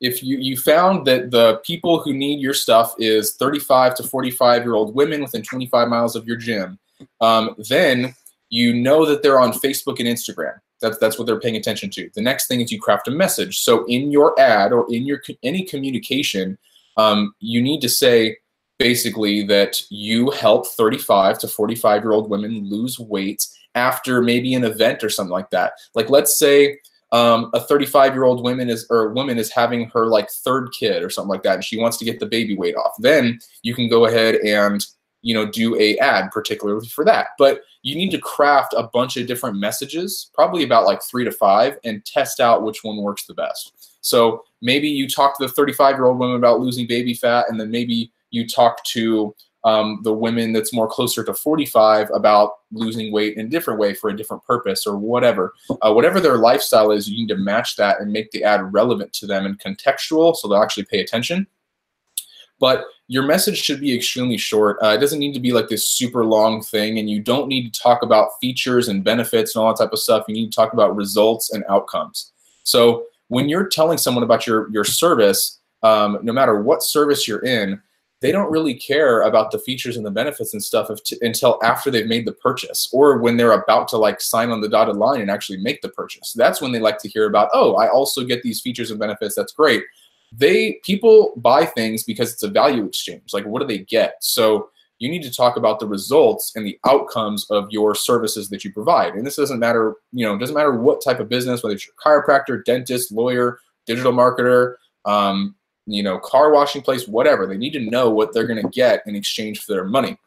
if 0.00 0.22
you, 0.22 0.38
you 0.38 0.56
found 0.56 1.06
that 1.06 1.30
the 1.30 1.60
people 1.64 2.00
who 2.00 2.12
need 2.12 2.40
your 2.40 2.54
stuff 2.54 2.94
is 2.98 3.34
35 3.36 3.94
to 3.96 4.02
45 4.02 4.62
year 4.62 4.74
old 4.74 4.94
women 4.94 5.22
within 5.22 5.42
25 5.42 5.88
miles 5.88 6.16
of 6.16 6.26
your 6.26 6.36
gym, 6.36 6.78
um, 7.20 7.54
then 7.68 8.14
you 8.48 8.74
know 8.74 9.04
that 9.06 9.22
they're 9.22 9.40
on 9.40 9.52
Facebook 9.52 10.00
and 10.00 10.08
Instagram. 10.08 10.54
That's, 10.80 10.98
that's 10.98 11.18
what 11.18 11.26
they're 11.26 11.40
paying 11.40 11.56
attention 11.56 11.90
to. 11.90 12.10
The 12.14 12.22
next 12.22 12.46
thing 12.46 12.60
is 12.60 12.72
you 12.72 12.80
craft 12.80 13.08
a 13.08 13.10
message. 13.10 13.58
So 13.58 13.84
in 13.84 14.10
your 14.10 14.38
ad 14.40 14.72
or 14.72 14.86
in 14.92 15.04
your 15.04 15.20
any 15.42 15.64
communication, 15.64 16.56
um, 16.96 17.34
you 17.40 17.62
need 17.62 17.80
to 17.82 17.88
say, 17.88 18.38
basically 18.80 19.42
that 19.42 19.82
you 19.90 20.30
help 20.30 20.66
35 20.66 21.38
to 21.38 21.46
45 21.46 22.02
year 22.02 22.12
old 22.12 22.30
women 22.30 22.68
lose 22.68 22.98
weight 22.98 23.46
after 23.76 24.22
maybe 24.22 24.54
an 24.54 24.64
event 24.64 25.04
or 25.04 25.10
something 25.10 25.30
like 25.30 25.50
that. 25.50 25.74
Like 25.94 26.10
let's 26.10 26.36
say 26.36 26.78
um, 27.12 27.50
a 27.54 27.60
35 27.60 28.14
year 28.14 28.24
old 28.24 28.42
woman 28.42 28.68
is 28.68 28.86
or 28.90 29.12
woman 29.12 29.38
is 29.38 29.50
having 29.50 29.88
her 29.90 30.06
like 30.06 30.30
third 30.30 30.70
kid 30.78 31.02
or 31.02 31.10
something 31.10 31.30
like 31.30 31.42
that, 31.42 31.54
and 31.54 31.64
she 31.64 31.78
wants 31.78 31.96
to 31.98 32.04
get 32.04 32.20
the 32.20 32.26
baby 32.26 32.56
weight 32.56 32.76
off. 32.76 32.94
Then 32.98 33.38
you 33.62 33.74
can 33.74 33.88
go 33.88 34.06
ahead 34.06 34.36
and 34.36 34.84
you 35.22 35.34
know 35.34 35.46
do 35.46 35.78
a 35.78 35.98
ad 35.98 36.30
particularly 36.30 36.86
for 36.88 37.04
that. 37.04 37.28
But 37.38 37.62
you 37.82 37.96
need 37.96 38.10
to 38.10 38.18
craft 38.18 38.74
a 38.76 38.84
bunch 38.84 39.16
of 39.16 39.26
different 39.26 39.56
messages, 39.56 40.30
probably 40.34 40.62
about 40.62 40.84
like 40.84 41.02
three 41.02 41.24
to 41.24 41.32
five, 41.32 41.78
and 41.84 42.04
test 42.04 42.40
out 42.40 42.62
which 42.62 42.84
one 42.84 42.98
works 42.98 43.26
the 43.26 43.34
best. 43.34 43.98
So 44.02 44.44
maybe 44.62 44.88
you 44.88 45.08
talk 45.08 45.36
to 45.38 45.46
the 45.46 45.52
35 45.52 45.96
year 45.96 46.04
old 46.04 46.18
woman 46.18 46.36
about 46.36 46.60
losing 46.60 46.86
baby 46.86 47.14
fat, 47.14 47.46
and 47.48 47.60
then 47.60 47.70
maybe 47.70 48.12
you 48.30 48.46
talk 48.46 48.84
to 48.84 49.34
um, 49.64 50.00
the 50.02 50.12
women 50.12 50.52
that's 50.52 50.72
more 50.72 50.88
closer 50.88 51.22
to 51.24 51.34
45 51.34 52.08
about 52.14 52.52
losing 52.72 53.12
weight 53.12 53.36
in 53.36 53.46
a 53.46 53.50
different 53.50 53.78
way 53.78 53.94
for 53.94 54.10
a 54.10 54.16
different 54.16 54.44
purpose 54.44 54.86
or 54.86 54.96
whatever. 54.96 55.54
Uh, 55.82 55.92
whatever 55.92 56.20
their 56.20 56.38
lifestyle 56.38 56.92
is, 56.92 57.08
you 57.08 57.16
need 57.16 57.28
to 57.28 57.36
match 57.36 57.76
that 57.76 58.00
and 58.00 58.12
make 58.12 58.30
the 58.30 58.44
ad 58.44 58.72
relevant 58.72 59.12
to 59.14 59.26
them 59.26 59.44
and 59.44 59.58
contextual 59.58 60.34
so 60.34 60.48
they'll 60.48 60.62
actually 60.62 60.84
pay 60.84 61.00
attention. 61.00 61.46
But 62.58 62.84
your 63.08 63.24
message 63.24 63.58
should 63.58 63.80
be 63.80 63.94
extremely 63.94 64.36
short. 64.36 64.78
Uh, 64.82 64.88
it 64.88 64.98
doesn't 64.98 65.18
need 65.18 65.34
to 65.34 65.40
be 65.40 65.52
like 65.52 65.68
this 65.68 65.86
super 65.86 66.24
long 66.24 66.62
thing, 66.62 66.98
and 66.98 67.08
you 67.08 67.20
don't 67.20 67.48
need 67.48 67.72
to 67.72 67.80
talk 67.80 68.02
about 68.02 68.28
features 68.40 68.88
and 68.88 69.02
benefits 69.02 69.56
and 69.56 69.64
all 69.64 69.74
that 69.74 69.82
type 69.82 69.92
of 69.92 69.98
stuff. 69.98 70.26
You 70.28 70.34
need 70.34 70.52
to 70.52 70.56
talk 70.56 70.74
about 70.74 70.94
results 70.94 71.52
and 71.52 71.64
outcomes. 71.68 72.32
So 72.62 73.06
when 73.28 73.48
you're 73.48 73.66
telling 73.66 73.98
someone 73.98 74.22
about 74.22 74.46
your 74.46 74.70
your 74.70 74.84
service, 74.84 75.58
um, 75.82 76.18
no 76.22 76.32
matter 76.32 76.62
what 76.62 76.82
service 76.82 77.26
you're 77.26 77.44
in, 77.44 77.80
they 78.20 78.32
don't 78.32 78.50
really 78.50 78.74
care 78.74 79.22
about 79.22 79.50
the 79.50 79.58
features 79.58 79.96
and 79.96 80.04
the 80.04 80.10
benefits 80.10 80.52
and 80.52 80.62
stuff 80.62 80.90
until 81.22 81.58
after 81.62 81.90
they've 81.90 82.06
made 82.06 82.26
the 82.26 82.32
purchase 82.32 82.90
or 82.92 83.18
when 83.18 83.36
they're 83.36 83.52
about 83.52 83.88
to 83.88 83.96
like 83.96 84.20
sign 84.20 84.50
on 84.50 84.60
the 84.60 84.68
dotted 84.68 84.96
line 84.96 85.22
and 85.22 85.30
actually 85.30 85.58
make 85.58 85.80
the 85.80 85.88
purchase. 85.88 86.34
That's 86.34 86.60
when 86.60 86.70
they 86.70 86.80
like 86.80 86.98
to 86.98 87.08
hear 87.08 87.26
about, 87.26 87.48
oh, 87.54 87.76
I 87.76 87.88
also 87.88 88.24
get 88.24 88.42
these 88.42 88.60
features 88.60 88.90
and 88.90 89.00
benefits. 89.00 89.34
That's 89.34 89.52
great. 89.52 89.84
They 90.32 90.80
people 90.84 91.32
buy 91.36 91.64
things 91.64 92.04
because 92.04 92.32
it's 92.32 92.42
a 92.42 92.48
value 92.48 92.84
exchange. 92.84 93.32
Like 93.32 93.46
what 93.46 93.60
do 93.60 93.66
they 93.66 93.78
get? 93.78 94.16
So 94.20 94.68
you 94.98 95.08
need 95.08 95.22
to 95.22 95.32
talk 95.32 95.56
about 95.56 95.80
the 95.80 95.88
results 95.88 96.52
and 96.54 96.66
the 96.66 96.78
outcomes 96.86 97.46
of 97.50 97.68
your 97.70 97.94
services 97.94 98.50
that 98.50 98.64
you 98.64 98.72
provide. 98.72 99.14
And 99.14 99.26
this 99.26 99.36
doesn't 99.36 99.58
matter, 99.58 99.94
you 100.12 100.26
know, 100.26 100.34
it 100.34 100.38
doesn't 100.38 100.54
matter 100.54 100.76
what 100.76 101.02
type 101.02 101.20
of 101.20 101.30
business, 101.30 101.62
whether 101.62 101.74
it's 101.74 101.86
your 101.86 101.94
chiropractor, 102.04 102.62
dentist, 102.66 103.10
lawyer, 103.10 103.60
digital 103.86 104.12
marketer, 104.12 104.74
um, 105.06 105.54
you 105.92 106.02
know, 106.02 106.18
car 106.18 106.52
washing 106.52 106.82
place, 106.82 107.08
whatever. 107.08 107.46
They 107.46 107.56
need 107.56 107.72
to 107.72 107.80
know 107.80 108.10
what 108.10 108.32
they're 108.32 108.46
going 108.46 108.62
to 108.62 108.68
get 108.68 109.02
in 109.06 109.16
exchange 109.16 109.60
for 109.60 109.72
their 109.72 109.84
money. 109.84 110.18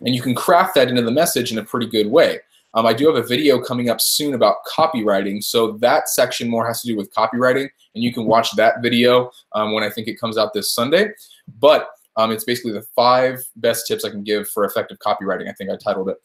And 0.00 0.14
you 0.14 0.22
can 0.22 0.34
craft 0.34 0.74
that 0.74 0.88
into 0.88 1.02
the 1.02 1.10
message 1.10 1.52
in 1.52 1.58
a 1.58 1.64
pretty 1.64 1.86
good 1.86 2.08
way. 2.08 2.40
Um, 2.74 2.86
I 2.86 2.92
do 2.92 3.06
have 3.06 3.16
a 3.16 3.26
video 3.26 3.60
coming 3.60 3.88
up 3.88 4.00
soon 4.00 4.34
about 4.34 4.56
copywriting. 4.68 5.42
So 5.42 5.72
that 5.78 6.08
section 6.08 6.48
more 6.48 6.66
has 6.66 6.82
to 6.82 6.88
do 6.88 6.96
with 6.96 7.14
copywriting. 7.14 7.68
And 7.94 8.02
you 8.02 8.12
can 8.12 8.24
watch 8.26 8.50
that 8.56 8.82
video 8.82 9.30
um, 9.52 9.72
when 9.72 9.84
I 9.84 9.90
think 9.90 10.08
it 10.08 10.18
comes 10.18 10.36
out 10.36 10.52
this 10.52 10.72
Sunday. 10.72 11.10
But 11.60 11.88
um, 12.16 12.32
it's 12.32 12.44
basically 12.44 12.72
the 12.72 12.86
five 12.94 13.44
best 13.56 13.86
tips 13.86 14.04
I 14.04 14.10
can 14.10 14.24
give 14.24 14.48
for 14.48 14.64
effective 14.64 14.98
copywriting. 14.98 15.48
I 15.48 15.52
think 15.52 15.70
I 15.70 15.76
titled 15.76 16.08
it. 16.08 16.16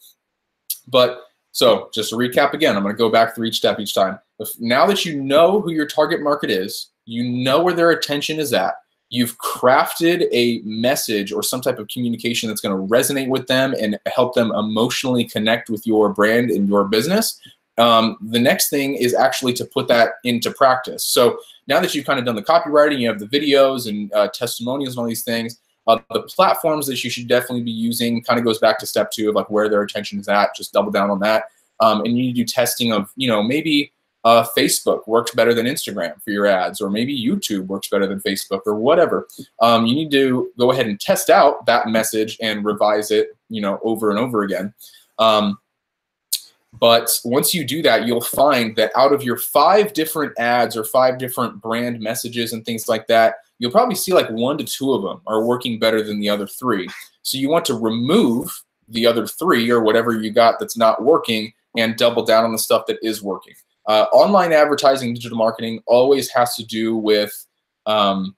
But 0.88 1.22
so 1.52 1.90
just 1.94 2.10
to 2.10 2.16
recap 2.16 2.52
again, 2.52 2.76
I'm 2.76 2.82
going 2.82 2.94
to 2.94 2.98
go 2.98 3.10
back 3.10 3.34
through 3.34 3.46
each 3.46 3.56
step 3.56 3.78
each 3.78 3.94
time. 3.94 4.18
If, 4.38 4.48
now 4.58 4.86
that 4.86 5.04
you 5.04 5.20
know 5.20 5.60
who 5.60 5.72
your 5.72 5.86
target 5.86 6.20
market 6.20 6.50
is, 6.50 6.89
you 7.04 7.24
know 7.24 7.62
where 7.62 7.74
their 7.74 7.90
attention 7.90 8.38
is 8.38 8.52
at. 8.52 8.74
You've 9.08 9.36
crafted 9.38 10.28
a 10.32 10.60
message 10.64 11.32
or 11.32 11.42
some 11.42 11.60
type 11.60 11.78
of 11.78 11.88
communication 11.88 12.48
that's 12.48 12.60
going 12.60 12.76
to 12.76 12.94
resonate 12.94 13.28
with 13.28 13.48
them 13.48 13.74
and 13.80 13.98
help 14.06 14.34
them 14.34 14.52
emotionally 14.52 15.24
connect 15.24 15.68
with 15.68 15.84
your 15.86 16.10
brand 16.10 16.50
and 16.50 16.68
your 16.68 16.84
business. 16.84 17.40
Um, 17.76 18.18
the 18.20 18.38
next 18.38 18.70
thing 18.70 18.94
is 18.94 19.14
actually 19.14 19.52
to 19.54 19.64
put 19.64 19.88
that 19.88 20.10
into 20.22 20.50
practice. 20.52 21.04
So 21.04 21.38
now 21.66 21.80
that 21.80 21.94
you've 21.94 22.04
kind 22.04 22.18
of 22.18 22.24
done 22.24 22.36
the 22.36 22.42
copywriting, 22.42 22.98
you 22.98 23.08
have 23.08 23.18
the 23.18 23.26
videos 23.26 23.88
and 23.88 24.12
uh, 24.12 24.28
testimonials 24.28 24.94
and 24.94 25.00
all 25.00 25.06
these 25.06 25.24
things. 25.24 25.58
Uh, 25.86 25.98
the 26.12 26.22
platforms 26.22 26.86
that 26.86 27.02
you 27.02 27.10
should 27.10 27.26
definitely 27.26 27.62
be 27.62 27.70
using 27.70 28.22
kind 28.22 28.38
of 28.38 28.44
goes 28.44 28.58
back 28.58 28.78
to 28.78 28.86
step 28.86 29.10
two 29.10 29.28
of 29.28 29.34
like 29.34 29.50
where 29.50 29.68
their 29.68 29.82
attention 29.82 30.20
is 30.20 30.28
at. 30.28 30.54
Just 30.54 30.72
double 30.72 30.92
down 30.92 31.10
on 31.10 31.18
that. 31.20 31.44
Um, 31.80 32.00
and 32.00 32.08
you 32.08 32.24
need 32.24 32.34
to 32.34 32.42
do 32.42 32.44
testing 32.44 32.92
of, 32.92 33.10
you 33.16 33.26
know, 33.26 33.42
maybe 33.42 33.92
uh, 34.24 34.46
Facebook 34.56 35.06
works 35.06 35.34
better 35.34 35.54
than 35.54 35.66
Instagram 35.66 36.22
for 36.22 36.30
your 36.30 36.46
ads, 36.46 36.80
or 36.80 36.90
maybe 36.90 37.18
YouTube 37.18 37.66
works 37.66 37.88
better 37.88 38.06
than 38.06 38.20
Facebook, 38.20 38.60
or 38.66 38.74
whatever. 38.74 39.28
Um, 39.60 39.86
you 39.86 39.94
need 39.94 40.10
to 40.10 40.52
go 40.58 40.72
ahead 40.72 40.86
and 40.86 41.00
test 41.00 41.30
out 41.30 41.64
that 41.66 41.88
message 41.88 42.36
and 42.42 42.64
revise 42.64 43.10
it, 43.10 43.36
you 43.48 43.60
know, 43.60 43.80
over 43.82 44.10
and 44.10 44.18
over 44.18 44.42
again. 44.42 44.74
Um, 45.18 45.58
but 46.78 47.10
once 47.24 47.52
you 47.52 47.64
do 47.64 47.82
that, 47.82 48.06
you'll 48.06 48.20
find 48.20 48.76
that 48.76 48.92
out 48.94 49.12
of 49.12 49.22
your 49.22 49.36
five 49.36 49.92
different 49.92 50.38
ads 50.38 50.76
or 50.76 50.84
five 50.84 51.18
different 51.18 51.60
brand 51.60 52.00
messages 52.00 52.52
and 52.52 52.64
things 52.64 52.88
like 52.88 53.06
that, 53.08 53.36
you'll 53.58 53.72
probably 53.72 53.96
see 53.96 54.12
like 54.12 54.30
one 54.30 54.56
to 54.58 54.64
two 54.64 54.92
of 54.92 55.02
them 55.02 55.20
are 55.26 55.44
working 55.44 55.78
better 55.78 56.02
than 56.02 56.20
the 56.20 56.28
other 56.28 56.46
three. 56.46 56.88
So 57.22 57.38
you 57.38 57.48
want 57.48 57.64
to 57.66 57.74
remove 57.74 58.62
the 58.88 59.06
other 59.06 59.26
three 59.26 59.70
or 59.70 59.80
whatever 59.82 60.12
you 60.12 60.30
got 60.30 60.58
that's 60.58 60.76
not 60.76 61.02
working 61.02 61.52
and 61.76 61.96
double 61.96 62.24
down 62.24 62.44
on 62.44 62.52
the 62.52 62.58
stuff 62.58 62.86
that 62.86 62.98
is 63.02 63.22
working. 63.22 63.54
Uh, 63.86 64.06
online 64.12 64.52
advertising, 64.52 65.14
digital 65.14 65.38
marketing 65.38 65.80
always 65.86 66.28
has 66.30 66.54
to 66.54 66.64
do 66.64 66.96
with, 66.96 67.46
um, 67.86 68.36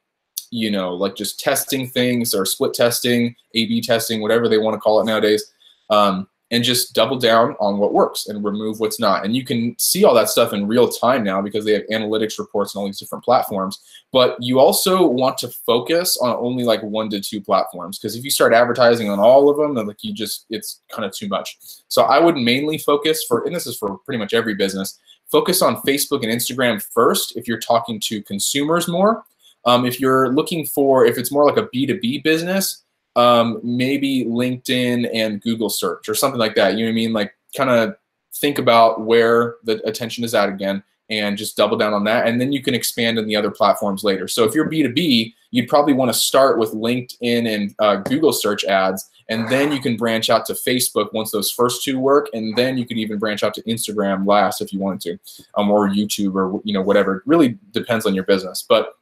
you 0.50 0.70
know, 0.70 0.94
like 0.94 1.16
just 1.16 1.40
testing 1.40 1.88
things 1.88 2.34
or 2.34 2.46
split 2.46 2.75
testing, 2.75 3.34
A/B 3.54 3.82
testing, 3.82 4.20
whatever 4.20 4.49
they 4.49 4.58
want 4.58 4.75
to 4.75 4.80
call 4.80 5.00
it 5.00 5.04
nowadays, 5.04 5.44
um, 5.90 6.28
and 6.50 6.62
just 6.62 6.94
double 6.94 7.18
down 7.18 7.56
on 7.61 7.78
what 7.78 7.94
works 7.94 8.28
and 8.28 8.44
remove 8.44 8.78
what's 8.78 9.00
not. 9.00 9.25
And 9.25 9.34
you 9.34 9.42
can 9.42 9.75
see 9.78 10.04
all 10.04 10.14
that 10.14 10.28
stuff 10.28 10.52
in 10.52 10.68
real 10.68 10.87
time 10.87 11.25
now 11.25 11.40
because 11.40 11.64
they 11.64 11.72
have 11.72 11.87
analytics 11.90 12.38
reports 12.38 12.75
and 12.75 12.80
all 12.80 12.87
these 12.87 12.99
different 12.99 13.25
platforms. 13.25 13.80
But 14.12 14.37
you 14.38 14.61
also 14.61 15.06
want 15.06 15.38
to 15.38 15.49
focus 15.49 16.18
on 16.18 16.37
only 16.37 16.64
like 16.64 16.82
one 16.82 17.08
to 17.11 17.20
two 17.20 17.40
platforms 17.40 17.99
because 17.99 18.16
if 18.16 18.22
you 18.22 18.30
start 18.30 18.52
advertising 18.52 19.08
on 19.08 19.18
all 19.18 19.49
of 19.49 19.56
them, 19.56 19.75
then 19.75 19.87
like 19.87 20.04
you 20.04 20.12
just 20.12 20.44
it's 20.50 20.82
kind 20.92 21.06
of 21.06 21.12
too 21.12 21.28
much. 21.28 21.56
So 21.88 22.02
I 22.02 22.20
would 22.20 22.37
mainly 22.37 22.76
focus 22.76 23.25
for, 23.26 23.44
and 23.44 23.56
this 23.56 23.66
is 23.66 23.78
for 23.78 23.99
pretty 24.04 24.18
much 24.18 24.34
every 24.34 24.54
business 24.54 24.99
focus 25.33 25.62
on 25.62 25.77
Facebook 25.79 26.23
and 26.23 26.31
Instagram 26.31 26.81
first 26.81 27.37
if 27.37 27.49
you're 27.49 27.59
talking 27.59 27.99
to 28.01 28.23
consumers 28.23 28.87
more. 28.87 29.25
Um, 29.65 29.87
if 29.87 29.99
you're 29.99 30.33
looking 30.33 30.67
for, 30.67 31.07
if 31.07 31.17
it's 31.17 31.33
more 31.33 31.45
like 31.45 31.57
a 31.57 31.69
B2B 31.69 32.23
business, 32.23 32.83
um, 33.17 33.61
maybe 33.62 34.25
LinkedIn 34.27 35.09
and 35.12 35.41
Google 35.41 35.71
search 35.71 36.09
or 36.09 36.15
something 36.15 36.39
like 36.39 36.55
that. 36.57 36.75
You 36.75 36.81
know 36.81 36.91
what 36.91 36.93
I 36.93 36.95
mean? 36.95 37.12
Like 37.12 37.35
kind 37.57 37.71
of 37.71 37.97
think 38.35 38.59
about 38.59 39.03
where 39.03 39.57
the 39.65 39.83
attention 39.87 40.25
is 40.25 40.35
at 40.35 40.49
again 40.49 40.83
and 41.11 41.37
just 41.37 41.57
double 41.57 41.77
down 41.77 41.93
on 41.93 42.05
that. 42.05 42.27
And 42.27 42.41
then 42.41 42.53
you 42.53 42.62
can 42.62 42.75
expand 42.75 43.19
in 43.19 43.27
the 43.27 43.37
other 43.37 43.51
platforms 43.51 44.05
later. 44.05 44.29
So 44.29 44.45
if 44.45 44.55
you're 44.55 44.69
B2B, 44.69 45.35
you'd 45.51 45.69
probably 45.69 45.93
want 45.93 46.12
to 46.12 46.19
start 46.19 46.59
with 46.59 46.73
LinkedIn 46.73 47.55
and 47.55 47.75
uh, 47.79 47.97
Google 47.97 48.33
search 48.33 48.65
ads 48.65 49.11
and 49.29 49.49
then 49.49 49.73
you 49.73 49.81
can 49.81 49.97
branch 49.97 50.31
out 50.31 50.47
to 50.47 50.55
Facebook 50.55 51.12
once 51.12 51.31
those 51.31 51.50
first 51.50 51.85
two 51.85 51.99
work, 51.99 52.29
and 52.33 52.57
then 52.57 52.76
you 52.76 52.87
can 52.87 52.99
even 52.99 53.19
branch 53.19 53.43
out 53.43 53.55
to 53.55 53.62
Instagram 53.62 54.26
last 54.26 54.61
if 54.61 54.73
you 54.73 54.79
wanted 54.79 55.00
to, 55.00 55.45
um, 55.57 55.71
or 55.71 55.88
YouTube 55.88 56.35
or 56.35 56.61
you 56.64 56.73
know 56.73 56.83
whatever. 56.83 57.17
It 57.17 57.23
really 57.26 57.59
depends 57.73 58.07
on 58.07 58.14
your 58.14 58.25
business, 58.25 58.64
but 58.69 58.97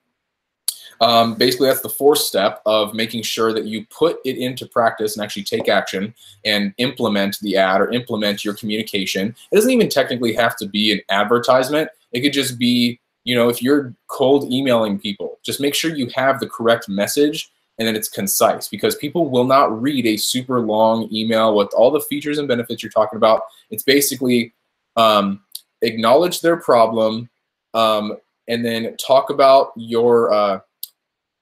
um, 1.01 1.35
basically 1.35 1.69
that's 1.69 1.81
the 1.81 1.89
fourth 1.89 2.19
step 2.19 2.61
of 2.67 2.95
making 2.95 3.23
sure 3.23 3.53
that 3.55 3.65
you 3.65 3.87
put 3.87 4.19
it 4.25 4.37
into 4.37 4.67
practice 4.67 5.17
and 5.17 5.25
actually 5.25 5.45
take 5.45 5.69
action 5.69 6.15
and 6.45 6.75
implement 6.77 7.39
the 7.41 7.57
ad 7.57 7.81
or 7.81 7.91
implement 7.91 8.45
your 8.45 8.55
communication. 8.55 9.35
It 9.51 9.55
doesn't 9.55 9.71
even 9.71 9.89
technically 9.89 10.35
have 10.35 10.57
to 10.57 10.69
be 10.69 10.93
an 10.93 11.01
advertisement. 11.09 11.89
It 12.13 12.21
could 12.21 12.35
just 12.35 12.59
be, 12.59 13.01
you 13.25 13.35
know, 13.35 13.49
if 13.49 13.63
you're 13.63 13.95
cold 14.09 14.53
emailing 14.53 14.99
people, 14.99 15.39
just 15.43 15.61
make 15.61 15.75
sure 15.75 15.95
you 15.95 16.11
have 16.15 16.39
the 16.39 16.49
correct 16.49 16.89
message 16.89 17.51
and 17.81 17.89
then 17.89 17.97
it's 17.97 18.11
concise 18.11 18.69
because 18.69 18.95
people 18.97 19.31
will 19.31 19.47
not 19.47 19.81
read 19.81 20.07
a 20.07 20.19
super 20.19 20.61
long 20.61 21.09
email 21.11 21.57
with 21.57 21.73
all 21.73 21.91
the 21.91 22.01
features 22.01 22.37
and 22.37 22.47
benefits 22.47 22.83
you're 22.83 22.93
talking 22.93 23.17
about. 23.17 23.41
It's 23.71 23.83
basically 23.83 24.53
um, 24.97 25.41
acknowledge 25.81 26.43
their 26.43 26.59
problem 26.59 27.31
um, 27.73 28.19
and 28.49 28.63
then 28.63 28.99
talk 28.99 29.31
about 29.31 29.73
your 29.77 30.31
uh, 30.31 30.61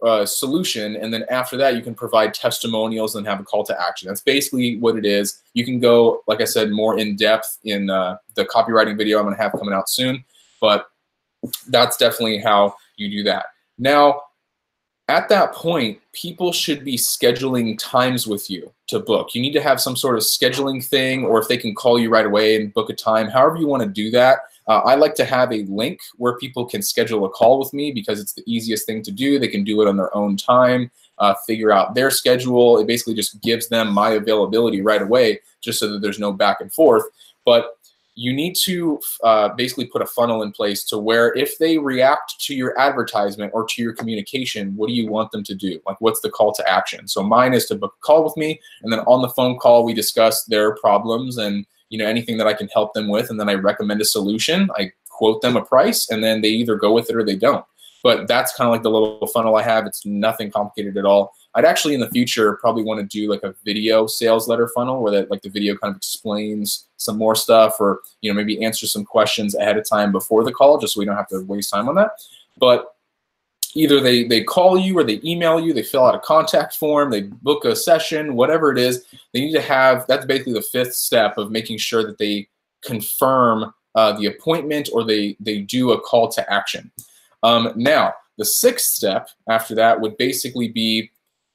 uh, 0.06 0.24
solution. 0.24 0.94
And 0.94 1.12
then 1.12 1.24
after 1.28 1.56
that, 1.56 1.74
you 1.74 1.82
can 1.82 1.92
provide 1.92 2.34
testimonials 2.34 3.16
and 3.16 3.26
have 3.26 3.40
a 3.40 3.44
call 3.44 3.64
to 3.64 3.82
action. 3.82 4.06
That's 4.06 4.20
basically 4.20 4.78
what 4.78 4.96
it 4.96 5.04
is. 5.04 5.42
You 5.54 5.64
can 5.64 5.80
go, 5.80 6.22
like 6.28 6.40
I 6.40 6.44
said, 6.44 6.70
more 6.70 7.00
in 7.00 7.16
depth 7.16 7.58
in 7.64 7.90
uh, 7.90 8.18
the 8.36 8.44
copywriting 8.44 8.96
video 8.96 9.18
I'm 9.18 9.24
going 9.24 9.36
to 9.36 9.42
have 9.42 9.50
coming 9.52 9.74
out 9.74 9.88
soon. 9.88 10.24
But 10.60 10.86
that's 11.66 11.96
definitely 11.96 12.38
how 12.38 12.76
you 12.96 13.10
do 13.10 13.24
that. 13.24 13.46
Now, 13.76 14.22
at 15.08 15.28
that 15.30 15.54
point, 15.54 15.98
people 16.12 16.52
should 16.52 16.84
be 16.84 16.96
scheduling 16.96 17.78
times 17.78 18.26
with 18.26 18.50
you 18.50 18.72
to 18.88 19.00
book. 19.00 19.34
You 19.34 19.40
need 19.40 19.52
to 19.52 19.62
have 19.62 19.80
some 19.80 19.96
sort 19.96 20.16
of 20.16 20.22
scheduling 20.22 20.84
thing, 20.84 21.24
or 21.24 21.40
if 21.40 21.48
they 21.48 21.56
can 21.56 21.74
call 21.74 21.98
you 21.98 22.10
right 22.10 22.26
away 22.26 22.56
and 22.56 22.72
book 22.74 22.90
a 22.90 22.94
time, 22.94 23.28
however 23.28 23.56
you 23.56 23.66
want 23.66 23.82
to 23.82 23.88
do 23.88 24.10
that. 24.10 24.40
Uh, 24.66 24.80
I 24.80 24.96
like 24.96 25.14
to 25.14 25.24
have 25.24 25.50
a 25.50 25.64
link 25.64 25.98
where 26.16 26.36
people 26.36 26.66
can 26.66 26.82
schedule 26.82 27.24
a 27.24 27.30
call 27.30 27.58
with 27.58 27.72
me 27.72 27.90
because 27.90 28.20
it's 28.20 28.34
the 28.34 28.44
easiest 28.46 28.84
thing 28.86 29.02
to 29.02 29.10
do. 29.10 29.38
They 29.38 29.48
can 29.48 29.64
do 29.64 29.80
it 29.80 29.88
on 29.88 29.96
their 29.96 30.14
own 30.14 30.36
time. 30.36 30.90
uh, 31.18 31.34
figure 31.46 31.72
out 31.72 31.94
their 31.94 32.10
schedule. 32.10 32.78
It 32.78 32.86
basically 32.86 33.14
just 33.14 33.40
gives 33.42 33.68
them 33.68 33.92
my 33.92 34.10
availability 34.10 34.80
right 34.80 35.02
away, 35.02 35.40
just 35.60 35.78
so 35.78 35.90
that 35.90 36.00
there's 36.00 36.18
no 36.18 36.32
back 36.32 36.60
and 36.60 36.72
forth. 36.72 37.04
But 37.44 37.77
you 38.18 38.32
need 38.32 38.56
to 38.56 38.98
uh, 39.22 39.48
basically 39.50 39.86
put 39.86 40.02
a 40.02 40.06
funnel 40.06 40.42
in 40.42 40.50
place 40.50 40.82
to 40.82 40.98
where 40.98 41.32
if 41.34 41.56
they 41.58 41.78
react 41.78 42.34
to 42.40 42.52
your 42.52 42.76
advertisement 42.76 43.52
or 43.54 43.64
to 43.64 43.80
your 43.80 43.92
communication, 43.92 44.74
what 44.74 44.88
do 44.88 44.92
you 44.92 45.08
want 45.08 45.30
them 45.30 45.44
to 45.44 45.54
do? 45.54 45.80
Like, 45.86 46.00
what's 46.00 46.20
the 46.20 46.28
call 46.28 46.52
to 46.54 46.68
action? 46.68 47.06
So 47.06 47.22
mine 47.22 47.54
is 47.54 47.66
to 47.66 47.76
book 47.76 47.94
a 47.96 48.02
call 48.04 48.24
with 48.24 48.36
me, 48.36 48.60
and 48.82 48.92
then 48.92 48.98
on 49.00 49.22
the 49.22 49.28
phone 49.28 49.56
call, 49.56 49.84
we 49.84 49.94
discuss 49.94 50.44
their 50.46 50.74
problems 50.74 51.38
and 51.38 51.64
you 51.90 51.98
know 51.98 52.06
anything 52.06 52.38
that 52.38 52.48
I 52.48 52.54
can 52.54 52.66
help 52.74 52.92
them 52.92 53.08
with, 53.08 53.30
and 53.30 53.38
then 53.38 53.48
I 53.48 53.54
recommend 53.54 54.00
a 54.00 54.04
solution. 54.04 54.68
I 54.76 54.90
quote 55.08 55.40
them 55.40 55.56
a 55.56 55.64
price, 55.64 56.10
and 56.10 56.22
then 56.24 56.40
they 56.40 56.48
either 56.48 56.74
go 56.74 56.92
with 56.92 57.10
it 57.10 57.16
or 57.16 57.24
they 57.24 57.36
don't. 57.36 57.64
But 58.02 58.26
that's 58.26 58.52
kind 58.56 58.66
of 58.66 58.72
like 58.72 58.82
the 58.82 58.90
little 58.90 59.28
funnel 59.28 59.54
I 59.54 59.62
have. 59.62 59.86
It's 59.86 60.04
nothing 60.04 60.50
complicated 60.50 60.96
at 60.96 61.04
all. 61.04 61.34
I'd 61.58 61.64
actually 61.64 61.94
in 61.94 62.00
the 62.00 62.10
future 62.10 62.56
probably 62.58 62.84
want 62.84 63.00
to 63.00 63.06
do 63.06 63.28
like 63.28 63.42
a 63.42 63.52
video 63.64 64.06
sales 64.06 64.46
letter 64.46 64.68
funnel 64.68 65.02
where 65.02 65.10
that 65.10 65.28
like 65.28 65.42
the 65.42 65.50
video 65.50 65.76
kind 65.76 65.90
of 65.90 65.96
explains 65.96 66.86
some 66.98 67.18
more 67.18 67.34
stuff 67.34 67.80
or 67.80 68.02
you 68.20 68.30
know 68.30 68.36
maybe 68.36 68.64
answer 68.64 68.86
some 68.86 69.04
questions 69.04 69.56
ahead 69.56 69.76
of 69.76 69.84
time 69.84 70.12
before 70.12 70.44
the 70.44 70.52
call 70.52 70.78
just 70.78 70.94
so 70.94 71.00
we 71.00 71.04
don't 71.04 71.16
have 71.16 71.26
to 71.26 71.44
waste 71.46 71.72
time 71.72 71.88
on 71.88 71.96
that. 71.96 72.12
But 72.58 72.94
either 73.74 74.00
they 74.00 74.22
they 74.22 74.44
call 74.44 74.78
you 74.78 74.96
or 74.96 75.02
they 75.02 75.20
email 75.24 75.58
you, 75.58 75.72
they 75.72 75.82
fill 75.82 76.04
out 76.04 76.14
a 76.14 76.20
contact 76.20 76.76
form, 76.76 77.10
they 77.10 77.22
book 77.22 77.64
a 77.64 77.74
session, 77.74 78.36
whatever 78.36 78.70
it 78.70 78.78
is, 78.78 79.06
they 79.34 79.40
need 79.40 79.54
to 79.54 79.60
have 79.60 80.06
that's 80.06 80.26
basically 80.26 80.52
the 80.52 80.62
fifth 80.62 80.94
step 80.94 81.38
of 81.38 81.50
making 81.50 81.78
sure 81.78 82.04
that 82.04 82.18
they 82.18 82.48
confirm 82.82 83.74
uh, 83.96 84.12
the 84.12 84.26
appointment 84.26 84.90
or 84.92 85.02
they 85.02 85.36
they 85.40 85.58
do 85.58 85.90
a 85.90 86.00
call 86.00 86.28
to 86.28 86.52
action. 86.52 86.92
Um, 87.42 87.72
now, 87.74 88.14
the 88.36 88.44
sixth 88.44 88.94
step 88.94 89.30
after 89.48 89.74
that 89.74 90.00
would 90.00 90.16
basically 90.18 90.68
be 90.68 91.10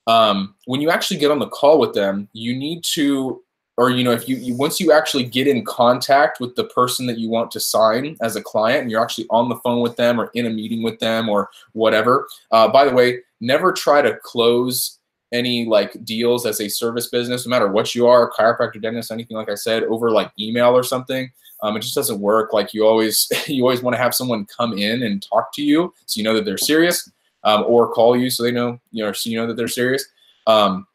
um, 0.08 0.56
when 0.66 0.82
you 0.82 0.90
actually 0.90 1.18
get 1.18 1.32
on 1.32 1.40
the 1.40 1.48
call 1.48 1.80
with 1.80 1.94
them, 1.94 2.28
you 2.34 2.56
need 2.56 2.84
to, 2.94 3.42
or 3.78 3.90
you 3.90 4.04
know, 4.04 4.12
if 4.12 4.28
you, 4.28 4.36
you, 4.36 4.56
once 4.56 4.80
you 4.80 4.92
actually 4.92 5.24
get 5.24 5.48
in 5.48 5.64
contact 5.64 6.40
with 6.40 6.56
the 6.56 6.66
person 6.66 7.06
that 7.08 7.18
you 7.18 7.30
want 7.30 7.52
to 7.52 7.60
sign 7.60 8.18
as 8.22 8.36
a 8.36 8.44
client, 8.44 8.82
and 8.82 8.92
you're 8.92 9.02
actually 9.02 9.28
on 9.30 9.50
the 9.50 9.56
phone 9.58 9.82
with 9.82 9.96
them 9.96 10.20
or 10.20 10.30
in 10.34 10.46
a 10.46 10.50
meeting 10.50 10.84
with 10.84 11.00
them 11.00 11.30
or 11.30 11.50
whatever. 11.72 12.28
Uh, 12.52 12.68
by 12.68 12.86
the 12.86 12.94
way, 12.94 13.20
never 13.40 13.72
try 13.72 14.02
to 14.02 14.18
close 14.24 15.00
any 15.32 15.66
like 15.66 15.92
deals 16.06 16.46
as 16.46 16.62
a 16.62 16.70
service 16.70 17.08
business, 17.08 17.46
no 17.46 17.50
matter 17.50 17.68
what 17.68 17.96
you 17.96 18.06
are, 18.06 18.32
chiropractor, 18.32 18.82
dentist, 18.82 19.12
anything 19.12 19.36
like 19.36 19.50
I 19.50 19.56
said, 19.56 19.84
over 19.84 20.12
like 20.12 20.32
email 20.38 20.76
or 20.78 20.84
something. 20.84 21.32
Um, 21.64 21.78
it 21.78 21.80
just 21.80 21.96
doesn't 21.96 22.20
work. 22.20 22.52
Like 22.52 22.74
you 22.74 22.86
always, 22.86 23.32
you 23.48 23.64
always 23.64 23.82
want 23.82 23.96
to 23.96 24.02
have 24.02 24.14
someone 24.14 24.46
come 24.46 24.74
in 24.78 25.04
and 25.04 25.24
talk 25.24 25.54
to 25.54 25.64
you, 25.64 25.94
so 26.06 26.20
you 26.20 26.24
know 26.24 26.34
that 26.36 26.46
they're 26.46 26.58
serious 26.58 27.10
um, 27.44 27.64
or 27.68 27.92
call 27.92 28.16
you 28.16 28.30
so 28.30 28.44
they 28.44 28.52
know 28.52 28.80
you 28.92 29.04
know 29.04 29.12
so 29.12 29.30
you 29.30 29.38
know 29.38 29.48
that 29.48 29.56
they're 29.56 29.68
serious. 29.68 30.06
Um, 30.48 30.88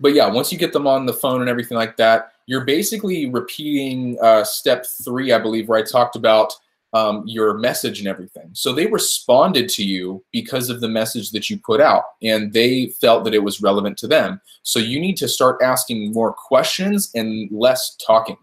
but 0.00 0.14
yeah, 0.14 0.28
once 0.28 0.50
you 0.50 0.58
get 0.58 0.72
them 0.72 0.86
on 0.86 1.06
the 1.06 1.12
phone 1.12 1.40
and 1.40 1.50
everything 1.50 1.76
like 1.76 1.96
that, 1.96 2.32
you're 2.46 2.64
basically 2.64 3.30
repeating 3.30 4.18
uh, 4.20 4.42
step 4.42 4.84
three, 5.04 5.32
I 5.32 5.38
believe, 5.38 5.68
where 5.68 5.78
I 5.78 5.82
talked 5.82 6.16
about 6.16 6.52
um, 6.92 7.22
your 7.24 7.54
message 7.54 8.00
and 8.00 8.08
everything. 8.08 8.50
So 8.52 8.72
they 8.72 8.86
responded 8.86 9.68
to 9.70 9.84
you 9.84 10.22
because 10.32 10.68
of 10.68 10.80
the 10.80 10.88
message 10.88 11.30
that 11.30 11.48
you 11.48 11.58
put 11.58 11.80
out, 11.80 12.02
and 12.22 12.52
they 12.52 12.88
felt 13.00 13.24
that 13.24 13.34
it 13.34 13.42
was 13.42 13.62
relevant 13.62 13.96
to 13.98 14.08
them. 14.08 14.40
So 14.62 14.78
you 14.78 15.00
need 15.00 15.16
to 15.18 15.28
start 15.28 15.62
asking 15.62 16.12
more 16.12 16.32
questions 16.32 17.10
and 17.14 17.48
less 17.50 17.96
talking. 18.04 18.36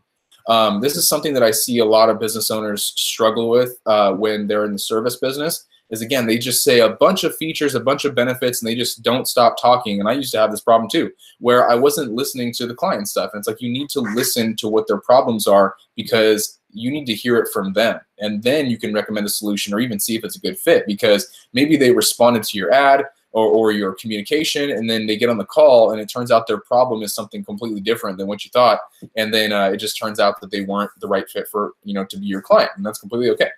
Um, 0.47 0.81
this 0.81 0.95
is 0.95 1.07
something 1.07 1.33
that 1.33 1.43
I 1.43 1.51
see 1.51 1.77
a 1.77 1.85
lot 1.85 2.09
of 2.09 2.19
business 2.19 2.49
owners 2.49 2.93
struggle 2.95 3.49
with 3.49 3.77
uh, 3.85 4.13
when 4.13 4.47
they're 4.47 4.65
in 4.65 4.73
the 4.73 4.79
service 4.79 5.17
business 5.17 5.67
is 5.89 6.01
again 6.01 6.27
they 6.27 6.37
just 6.37 6.63
say 6.63 6.79
a 6.79 6.89
bunch 6.89 7.23
of 7.23 7.35
features 7.35 7.75
a 7.75 7.79
bunch 7.79 8.05
of 8.05 8.15
benefits 8.15 8.61
and 8.61 8.69
they 8.69 8.75
just 8.75 9.01
don't 9.01 9.27
stop 9.27 9.55
talking. 9.59 9.99
And 9.99 10.09
i 10.09 10.13
used 10.13 10.31
to 10.33 10.39
have 10.39 10.51
this 10.51 10.61
problem 10.61 10.89
too 10.89 11.11
where 11.39 11.69
i 11.69 11.75
wasn't 11.75 12.13
listening 12.13 12.53
to 12.53 12.67
the 12.67 12.75
client 12.75 13.07
stuff. 13.07 13.31
And 13.33 13.39
it's 13.39 13.47
like 13.47 13.61
you 13.61 13.69
need 13.69 13.89
to 13.89 14.01
listen 14.01 14.55
to 14.57 14.67
what 14.67 14.87
their 14.87 14.99
problems 14.99 15.47
are 15.47 15.75
because 15.95 16.59
you 16.71 16.91
need 16.91 17.05
to 17.05 17.15
hear 17.15 17.37
it 17.37 17.49
from 17.51 17.73
them. 17.73 17.99
And 18.19 18.43
then 18.43 18.67
you 18.67 18.77
can 18.77 18.93
recommend 18.93 19.25
a 19.25 19.29
solution 19.29 19.73
or 19.73 19.79
even 19.79 19.99
see 19.99 20.15
if 20.15 20.23
it's 20.23 20.35
a 20.35 20.41
good 20.41 20.57
fit 20.57 20.85
because 20.85 21.47
maybe 21.53 21.77
they 21.77 21.91
responded 21.91 22.43
to 22.43 22.57
your 22.57 22.71
ad 22.71 23.05
or, 23.31 23.45
or 23.45 23.71
your 23.71 23.93
communication 23.93 24.71
and 24.71 24.89
then 24.89 25.05
they 25.05 25.17
get 25.17 25.29
on 25.29 25.37
the 25.37 25.45
call 25.45 25.91
and 25.91 26.01
it 26.01 26.07
turns 26.07 26.31
out 26.31 26.47
their 26.47 26.59
problem 26.59 27.03
is 27.03 27.13
something 27.13 27.43
completely 27.43 27.81
different 27.81 28.17
than 28.17 28.27
what 28.27 28.43
you 28.43 28.51
thought. 28.51 28.79
And 29.15 29.33
then 29.33 29.51
uh, 29.51 29.69
it 29.69 29.77
just 29.77 29.97
turns 29.97 30.19
out 30.19 30.39
that 30.41 30.51
they 30.51 30.61
weren't 30.61 30.91
the 30.99 31.07
right 31.07 31.29
fit 31.29 31.47
for 31.47 31.73
you 31.83 31.93
know 31.93 32.05
to 32.05 32.17
be 32.17 32.25
your 32.25 32.41
client 32.41 32.71
and 32.75 32.85
that's 32.85 32.99
completely 32.99 33.29
okay. 33.31 33.49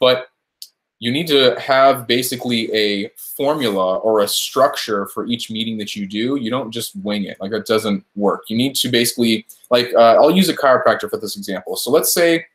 But 0.00 0.28
you 1.00 1.12
need 1.12 1.28
to 1.28 1.58
have 1.60 2.06
basically 2.06 2.72
a 2.74 3.10
formula 3.16 3.98
or 3.98 4.20
a 4.20 4.28
structure 4.28 5.06
for 5.06 5.26
each 5.26 5.50
meeting 5.50 5.78
that 5.78 5.94
you 5.94 6.06
do. 6.06 6.36
You 6.36 6.50
don't 6.50 6.72
just 6.72 6.96
wing 6.96 7.24
it. 7.24 7.36
Like 7.40 7.52
that 7.52 7.66
doesn't 7.66 8.04
work. 8.16 8.44
You 8.48 8.56
need 8.56 8.74
to 8.76 8.88
basically, 8.88 9.46
like, 9.70 9.92
uh, 9.94 10.16
I'll 10.16 10.30
use 10.30 10.48
a 10.48 10.56
chiropractor 10.56 11.08
for 11.08 11.16
this 11.18 11.36
example. 11.36 11.76
So 11.76 11.90
let's 11.90 12.12
say 12.12 12.46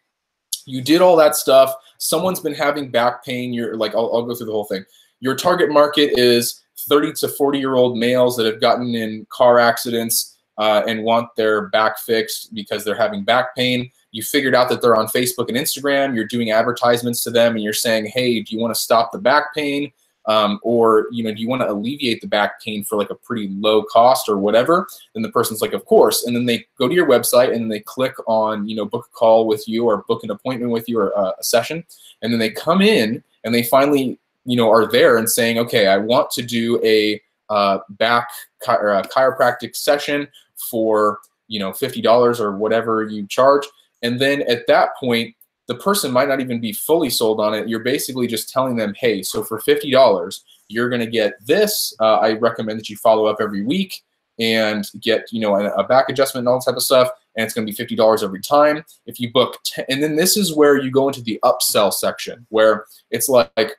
you 0.65 0.81
did 0.81 1.01
all 1.01 1.15
that 1.17 1.35
stuff. 1.35 1.73
Someone's 1.99 2.41
been 2.41 2.53
having 2.53 2.91
back 2.91 3.23
pain. 3.23 3.53
You're 3.53 3.77
like, 3.77 3.95
I'll, 3.95 4.13
I'll 4.13 4.23
go 4.23 4.35
through 4.35 4.47
the 4.47 4.51
whole 4.51 4.65
thing. 4.65 4.83
Your 5.21 5.35
target 5.35 5.71
market 5.71 6.11
is 6.19 6.63
30 6.89 7.13
to 7.13 7.29
40 7.29 7.59
year 7.59 7.75
old 7.75 7.97
males 7.97 8.35
that 8.35 8.45
have 8.45 8.59
gotten 8.59 8.93
in 8.93 9.25
car 9.29 9.57
accidents 9.57 10.37
uh, 10.57 10.83
and 10.85 11.03
want 11.03 11.33
their 11.37 11.69
back 11.69 11.97
fixed 11.97 12.53
because 12.53 12.83
they're 12.83 12.93
having 12.93 13.23
back 13.23 13.55
pain 13.55 13.89
you 14.13 14.21
figured 14.21 14.55
out 14.55 14.69
that 14.69 14.81
they're 14.81 14.95
on 14.95 15.07
Facebook 15.07 15.49
and 15.49 15.57
Instagram, 15.57 16.15
you're 16.15 16.27
doing 16.27 16.51
advertisements 16.51 17.23
to 17.23 17.31
them 17.31 17.55
and 17.55 17.63
you're 17.63 17.73
saying, 17.73 18.05
hey, 18.05 18.39
do 18.39 18.55
you 18.55 18.61
want 18.61 18.73
to 18.73 18.79
stop 18.79 19.11
the 19.11 19.17
back 19.17 19.53
pain? 19.53 19.91
Um, 20.25 20.59
or 20.63 21.07
you 21.11 21.23
know, 21.23 21.33
do 21.33 21.41
you 21.41 21.49
want 21.49 21.63
to 21.63 21.69
alleviate 21.69 22.21
the 22.21 22.27
back 22.27 22.61
pain 22.61 22.85
for 22.85 22.95
like 22.95 23.09
a 23.09 23.15
pretty 23.15 23.49
low 23.49 23.83
cost 23.83 24.29
or 24.29 24.37
whatever? 24.37 24.87
Then 25.13 25.23
the 25.23 25.31
person's 25.31 25.61
like, 25.61 25.73
of 25.73 25.83
course. 25.85 26.25
And 26.25 26.35
then 26.35 26.45
they 26.45 26.65
go 26.77 26.87
to 26.87 26.93
your 26.93 27.07
website 27.07 27.53
and 27.53 27.69
they 27.69 27.81
click 27.81 28.13
on, 28.27 28.69
you 28.69 28.75
know, 28.75 28.85
book 28.85 29.09
a 29.11 29.15
call 29.15 29.47
with 29.47 29.67
you 29.67 29.85
or 29.85 30.05
book 30.07 30.23
an 30.23 30.29
appointment 30.29 30.71
with 30.71 30.87
you 30.87 30.99
or 30.99 31.17
uh, 31.17 31.33
a 31.37 31.43
session. 31.43 31.83
And 32.21 32.31
then 32.31 32.39
they 32.39 32.51
come 32.51 32.81
in 32.81 33.21
and 33.43 33.53
they 33.53 33.63
finally, 33.63 34.19
you 34.45 34.55
know, 34.55 34.71
are 34.71 34.89
there 34.89 35.17
and 35.17 35.29
saying, 35.29 35.57
okay, 35.57 35.87
I 35.87 35.97
want 35.97 36.29
to 36.31 36.43
do 36.43 36.79
a 36.85 37.19
uh, 37.49 37.79
back 37.89 38.29
a 38.65 39.01
chiropractic 39.03 39.75
session 39.75 40.27
for 40.55 41.19
you 41.47 41.59
know 41.59 41.71
$50 41.71 42.39
or 42.39 42.55
whatever 42.55 43.03
you 43.03 43.27
charge 43.27 43.65
and 44.03 44.19
then 44.19 44.43
at 44.43 44.67
that 44.67 44.89
point, 44.99 45.35
the 45.67 45.75
person 45.75 46.11
might 46.11 46.27
not 46.27 46.41
even 46.41 46.59
be 46.59 46.73
fully 46.73 47.09
sold 47.09 47.39
on 47.39 47.53
it. 47.53 47.69
You're 47.69 47.79
basically 47.79 48.27
just 48.27 48.49
telling 48.49 48.75
them, 48.75 48.93
hey, 48.97 49.23
so 49.23 49.43
for 49.43 49.59
$50, 49.59 50.39
you're 50.67 50.89
going 50.89 50.99
to 50.99 51.07
get 51.07 51.33
this. 51.45 51.95
Uh, 51.99 52.15
I 52.15 52.33
recommend 52.33 52.79
that 52.79 52.89
you 52.89 52.97
follow 52.97 53.25
up 53.25 53.37
every 53.39 53.63
week 53.63 54.03
and 54.39 54.85
get, 55.01 55.31
you 55.31 55.39
know, 55.39 55.55
a, 55.55 55.83
back 55.83 56.09
adjustment 56.09 56.43
and 56.43 56.49
all 56.49 56.59
that 56.59 56.65
type 56.65 56.75
of 56.75 56.83
stuff. 56.83 57.09
And 57.35 57.45
it's 57.45 57.53
going 57.53 57.65
to 57.65 57.85
be 57.85 57.95
$50 57.95 58.23
every 58.23 58.41
time. 58.41 58.83
If 59.05 59.19
you 59.19 59.31
book, 59.31 59.57
and 59.89 60.03
then 60.03 60.15
this 60.15 60.35
is 60.35 60.55
where 60.55 60.77
you 60.81 60.91
go 60.91 61.07
into 61.07 61.21
the 61.21 61.39
upsell 61.43 61.93
section 61.93 62.45
where 62.49 62.85
it's 63.09 63.29
like, 63.29 63.71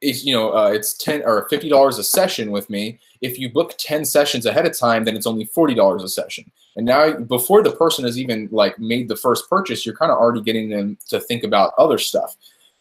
it's, 0.00 0.24
you 0.24 0.32
know, 0.32 0.56
uh, 0.56 0.70
it's 0.72 0.94
10 0.94 1.22
or 1.26 1.46
$50 1.48 1.98
a 1.98 2.02
session 2.02 2.50
with 2.50 2.70
me. 2.70 2.98
If 3.20 3.38
you 3.38 3.52
book 3.52 3.74
10 3.78 4.06
sessions 4.06 4.46
ahead 4.46 4.66
of 4.66 4.78
time, 4.78 5.04
then 5.04 5.14
it's 5.14 5.26
only 5.26 5.44
$40 5.44 6.02
a 6.02 6.08
session. 6.08 6.50
And 6.80 6.86
now 6.86 7.12
before 7.12 7.62
the 7.62 7.72
person 7.72 8.06
has 8.06 8.18
even 8.18 8.48
like 8.50 8.78
made 8.78 9.06
the 9.06 9.14
first 9.14 9.50
purchase, 9.50 9.84
you're 9.84 9.94
kind 9.94 10.10
of 10.10 10.16
already 10.16 10.40
getting 10.40 10.70
them 10.70 10.96
to 11.10 11.20
think 11.20 11.44
about 11.44 11.74
other 11.76 11.98
stuff. 11.98 12.36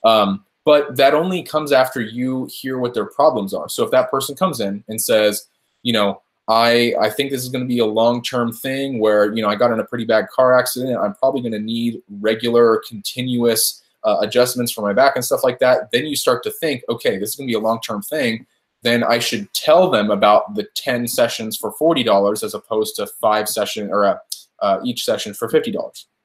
Um, 0.06 0.46
but 0.64 0.96
that 0.96 1.14
only 1.14 1.44
comes 1.44 1.74
after 1.74 2.00
you 2.00 2.46
hear 2.50 2.78
what 2.78 2.94
their 2.94 3.08
problems 3.08 3.54
are. 3.54 3.68
So 3.68 3.84
if 3.84 3.92
that 3.92 4.10
person 4.10 4.38
comes 4.38 4.62
in 4.62 4.86
and 4.88 5.02
says, 5.02 5.50
you 5.84 5.92
know, 5.92 6.22
I, 6.48 6.94
I 7.02 7.10
think 7.10 7.30
this 7.30 7.44
is 7.44 7.50
going 7.50 7.66
to 7.66 7.68
be 7.68 7.80
a 7.80 7.86
long-term 7.86 8.54
thing 8.54 9.00
where, 9.00 9.34
you 9.34 9.42
know, 9.42 9.50
I 9.50 9.56
got 9.56 9.72
in 9.72 9.82
a 9.82 9.86
pretty 9.86 10.06
bad 10.06 10.30
car 10.30 10.58
accident. 10.58 10.98
I'm 10.98 11.16
probably 11.16 11.42
going 11.42 11.52
to 11.52 11.60
need 11.60 12.02
regular, 12.22 12.82
continuous 12.88 13.84
uh, 14.06 14.20
adjustments 14.22 14.72
for 14.72 14.82
my 14.82 14.94
back 14.94 15.18
and 15.18 15.26
stuff 15.26 15.44
like 15.44 15.60
that. 15.60 15.92
Then 15.92 16.06
you 16.06 16.16
start 16.16 16.42
to 16.44 16.52
think, 16.52 16.84
okay, 16.88 17.18
this 17.18 17.32
is 17.32 17.36
going 17.36 17.50
to 17.50 17.52
be 17.52 17.58
a 17.58 17.60
long-term 17.60 18.04
thing 18.04 18.46
then 18.82 19.04
I 19.04 19.20
should 19.20 19.52
tell 19.54 19.90
them 19.90 20.10
about 20.10 20.56
the 20.56 20.68
10 20.76 21.08
sessions 21.08 21.58
for 21.58 21.74
$40 21.74 22.44
as 22.44 22.54
opposed 22.54 22.96
to 22.96 23.08
five 23.08 23.50
session 23.50 23.90
or 23.90 24.06
uh, 24.06 24.18
uh, 24.62 24.80
each 24.84 25.04
session 25.04 25.34
for 25.34 25.50
$50. 25.50 25.66
You 25.68 25.74
know 25.74 25.84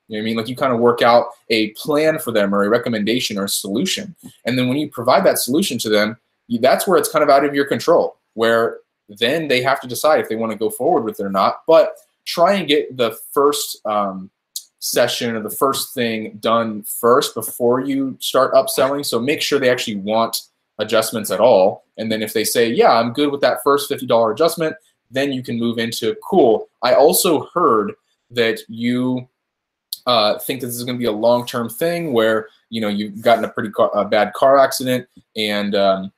what 0.09 0.19
I 0.19 0.21
mean? 0.23 0.37
Like 0.37 0.49
you 0.49 0.57
kind 0.57 0.73
of 0.73 0.81
work 0.81 1.03
out 1.03 1.29
a 1.51 1.71
plan 1.71 2.19
for 2.19 2.31
them 2.31 2.55
or 2.55 2.65
a 2.65 2.69
recommendation 2.69 3.39
or 3.39 3.45
a 3.45 3.49
solution. 3.49 4.15
And 4.45 4.59
then 4.59 4.69
when 4.69 4.77
you 4.77 4.91
provide 4.91 5.25
that 5.25 5.39
solution 5.39 5.79
to 5.79 5.89
them, 5.89 6.17
you, 6.47 6.59
that's 6.59 6.87
where 6.87 6.99
it's 6.99 7.09
kind 7.09 7.23
of 7.23 7.31
out 7.31 7.45
of 7.45 7.55
your 7.55 7.65
control, 7.65 8.19
where 8.35 8.79
then 9.09 9.49
they 9.49 9.63
have 9.63 9.81
to 9.81 9.89
decide 9.89 10.21
if 10.21 10.29
they 10.29 10.37
want 10.37 10.53
to 10.53 10.59
go 10.59 10.71
forward 10.71 11.05
with 11.05 11.21
it 11.21 11.25
or 11.25 11.31
not. 11.31 11.63
But 11.67 11.97
try 12.27 12.55
and 12.55 12.69
get 12.69 12.97
the 12.97 13.17
first 13.33 13.85
um, 13.87 14.31
session 14.79 15.35
or 15.35 15.41
the 15.41 15.51
first 15.51 15.95
thing 15.95 16.37
done 16.41 16.83
first 16.83 17.35
before 17.35 17.81
you 17.81 18.17
start 18.21 18.53
upselling. 18.53 19.05
So 19.05 19.19
make 19.19 19.41
sure 19.41 19.59
they 19.59 19.71
actually 19.71 19.97
want 19.97 20.43
adjustments 20.79 21.31
at 21.31 21.41
all. 21.41 21.85
And 21.97 22.11
then 22.11 22.23
if 22.23 22.33
they 22.33 22.45
say, 22.45 22.69
yeah, 22.69 22.93
I'm 22.93 23.13
good 23.13 23.31
with 23.31 23.41
that 23.43 23.63
first 23.63 23.91
$50 23.91 24.33
adjustment, 24.33 24.77
then 25.11 25.33
you 25.33 25.43
can 25.43 25.59
move 25.59 25.79
into 25.79 26.17
cool. 26.29 26.69
I 26.83 26.95
also 26.95 27.49
heard 27.55 27.93
that 28.31 28.61
you 28.69 29.29
uh, 30.07 30.39
think 30.39 30.61
this 30.61 30.75
is 30.75 30.85
going 30.85 30.97
to 30.97 31.03
be 31.03 31.07
a 31.07 31.13
long-term 31.13 31.69
thing 31.71 32.13
where 32.13 32.49
you 32.69 32.81
know 32.81 32.89
you've 32.89 33.23
gotten 33.23 33.45
a 33.45 33.49
pretty 33.49 33.71
car, 33.71 33.91
a 33.95 34.05
bad 34.05 34.33
car 34.35 34.59
accident 34.59 35.07
and 35.37 35.75
um, 35.75 36.13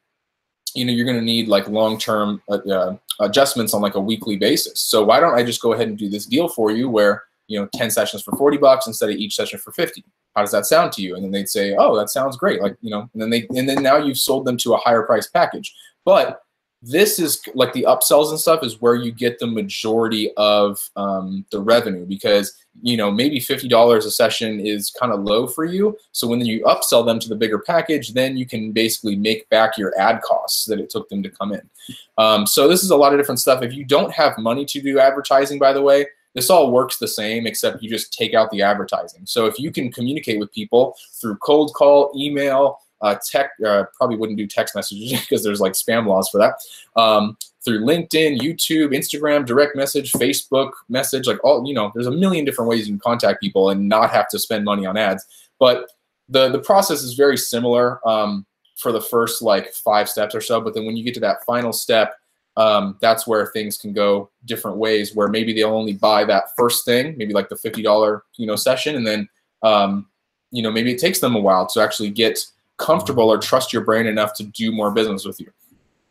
you 0.76 0.84
know, 0.84 0.92
you're 0.92 1.06
going 1.06 1.18
to 1.18 1.24
need 1.24 1.48
like 1.48 1.68
long-term 1.68 2.42
uh, 2.48 2.58
uh, 2.70 2.96
adjustments 3.20 3.72
on 3.72 3.80
like 3.80 3.94
a 3.94 4.00
weekly 4.00 4.36
basis. 4.36 4.80
So 4.80 5.02
why 5.02 5.20
don't 5.20 5.34
I 5.34 5.42
just 5.42 5.62
go 5.62 5.72
ahead 5.72 5.88
and 5.88 5.96
do 5.96 6.08
this 6.08 6.26
deal 6.26 6.48
for 6.48 6.70
you 6.70 6.88
where, 6.88 7.24
you 7.48 7.58
know, 7.58 7.68
10 7.74 7.90
sessions 7.90 8.22
for 8.22 8.36
40 8.36 8.56
bucks 8.58 8.86
instead 8.86 9.10
of 9.10 9.16
each 9.16 9.34
session 9.34 9.58
for 9.58 9.72
50. 9.72 10.04
How 10.34 10.42
does 10.42 10.52
that 10.52 10.66
sound 10.66 10.92
to 10.92 11.02
you? 11.02 11.14
And 11.14 11.24
then 11.24 11.30
they'd 11.30 11.48
say, 11.48 11.74
oh, 11.78 11.96
that 11.96 12.10
sounds 12.10 12.36
great. 12.36 12.60
Like, 12.60 12.76
you 12.80 12.90
know, 12.90 13.08
and 13.12 13.22
then 13.22 13.30
they, 13.30 13.46
and 13.56 13.68
then 13.68 13.82
now 13.82 13.96
you've 13.96 14.18
sold 14.18 14.44
them 14.44 14.56
to 14.58 14.74
a 14.74 14.78
higher 14.78 15.02
price 15.02 15.28
package. 15.28 15.74
But 16.04 16.42
this 16.82 17.18
is 17.18 17.40
like 17.54 17.72
the 17.72 17.84
upsells 17.88 18.30
and 18.30 18.38
stuff 18.38 18.62
is 18.62 18.80
where 18.80 18.94
you 18.94 19.10
get 19.10 19.38
the 19.38 19.46
majority 19.46 20.30
of 20.36 20.78
um, 20.96 21.44
the 21.50 21.60
revenue 21.60 22.04
because 22.04 22.56
you 22.82 22.96
know 22.96 23.10
maybe 23.10 23.40
$50 23.40 23.96
a 23.96 24.10
session 24.10 24.60
is 24.60 24.90
kind 24.90 25.12
of 25.12 25.24
low 25.24 25.46
for 25.46 25.64
you 25.64 25.96
so 26.12 26.28
when 26.28 26.44
you 26.44 26.62
upsell 26.64 27.04
them 27.04 27.18
to 27.18 27.28
the 27.28 27.34
bigger 27.34 27.58
package 27.58 28.12
then 28.12 28.36
you 28.36 28.44
can 28.44 28.72
basically 28.72 29.16
make 29.16 29.48
back 29.48 29.78
your 29.78 29.98
ad 29.98 30.20
costs 30.22 30.66
that 30.66 30.78
it 30.78 30.90
took 30.90 31.08
them 31.08 31.22
to 31.22 31.30
come 31.30 31.52
in 31.52 31.62
um, 32.18 32.46
so 32.46 32.68
this 32.68 32.82
is 32.82 32.90
a 32.90 32.96
lot 32.96 33.12
of 33.12 33.18
different 33.18 33.40
stuff 33.40 33.62
if 33.62 33.72
you 33.72 33.84
don't 33.84 34.12
have 34.12 34.36
money 34.36 34.64
to 34.64 34.80
do 34.80 34.98
advertising 35.00 35.58
by 35.58 35.72
the 35.72 35.82
way 35.82 36.06
this 36.36 36.50
all 36.50 36.70
works 36.70 36.98
the 36.98 37.08
same 37.08 37.46
except 37.46 37.82
you 37.82 37.90
just 37.90 38.12
take 38.12 38.34
out 38.34 38.50
the 38.50 38.62
advertising 38.62 39.22
so 39.24 39.46
if 39.46 39.58
you 39.58 39.72
can 39.72 39.90
communicate 39.90 40.38
with 40.38 40.52
people 40.52 40.94
through 41.20 41.36
cold 41.38 41.72
call 41.74 42.12
email 42.14 42.78
uh, 43.02 43.16
tech 43.30 43.50
uh, 43.66 43.84
probably 43.94 44.16
wouldn't 44.16 44.38
do 44.38 44.46
text 44.46 44.74
messages 44.74 45.20
because 45.20 45.42
there's 45.42 45.60
like 45.60 45.72
spam 45.72 46.06
laws 46.06 46.28
for 46.28 46.38
that. 46.38 46.54
Um, 47.00 47.36
through 47.64 47.80
LinkedIn, 47.80 48.38
YouTube, 48.38 48.94
Instagram, 48.94 49.44
direct 49.44 49.74
message, 49.74 50.12
Facebook 50.12 50.70
message, 50.88 51.26
like 51.26 51.42
all 51.42 51.66
you 51.66 51.74
know, 51.74 51.90
there's 51.94 52.06
a 52.06 52.12
million 52.12 52.44
different 52.44 52.68
ways 52.68 52.86
you 52.86 52.94
can 52.94 53.00
contact 53.00 53.40
people 53.40 53.70
and 53.70 53.88
not 53.88 54.10
have 54.10 54.28
to 54.28 54.38
spend 54.38 54.64
money 54.64 54.86
on 54.86 54.96
ads. 54.96 55.26
But 55.58 55.90
the 56.28 56.48
the 56.48 56.60
process 56.60 57.02
is 57.02 57.14
very 57.14 57.36
similar 57.36 58.06
um, 58.08 58.46
for 58.76 58.92
the 58.92 59.00
first 59.00 59.42
like 59.42 59.72
five 59.72 60.08
steps 60.08 60.34
or 60.34 60.40
so. 60.40 60.60
But 60.60 60.74
then 60.74 60.86
when 60.86 60.96
you 60.96 61.04
get 61.04 61.14
to 61.14 61.20
that 61.20 61.44
final 61.44 61.72
step, 61.72 62.14
um, 62.56 62.96
that's 63.00 63.26
where 63.26 63.46
things 63.46 63.76
can 63.76 63.92
go 63.92 64.30
different 64.44 64.76
ways. 64.76 65.14
Where 65.14 65.28
maybe 65.28 65.52
they'll 65.52 65.74
only 65.74 65.94
buy 65.94 66.24
that 66.24 66.56
first 66.56 66.84
thing, 66.84 67.16
maybe 67.16 67.34
like 67.34 67.48
the 67.48 67.56
fifty 67.56 67.82
dollar 67.82 68.24
you 68.36 68.46
know 68.46 68.56
session, 68.56 68.96
and 68.96 69.06
then 69.06 69.28
um, 69.62 70.06
you 70.50 70.62
know 70.62 70.70
maybe 70.70 70.92
it 70.92 70.98
takes 70.98 71.18
them 71.18 71.36
a 71.36 71.40
while 71.40 71.66
to 71.66 71.80
actually 71.80 72.10
get 72.10 72.44
comfortable 72.78 73.30
or 73.30 73.38
trust 73.38 73.72
your 73.72 73.82
brain 73.82 74.06
enough 74.06 74.34
to 74.34 74.44
do 74.44 74.72
more 74.72 74.90
business 74.90 75.24
with 75.24 75.40
you. 75.40 75.50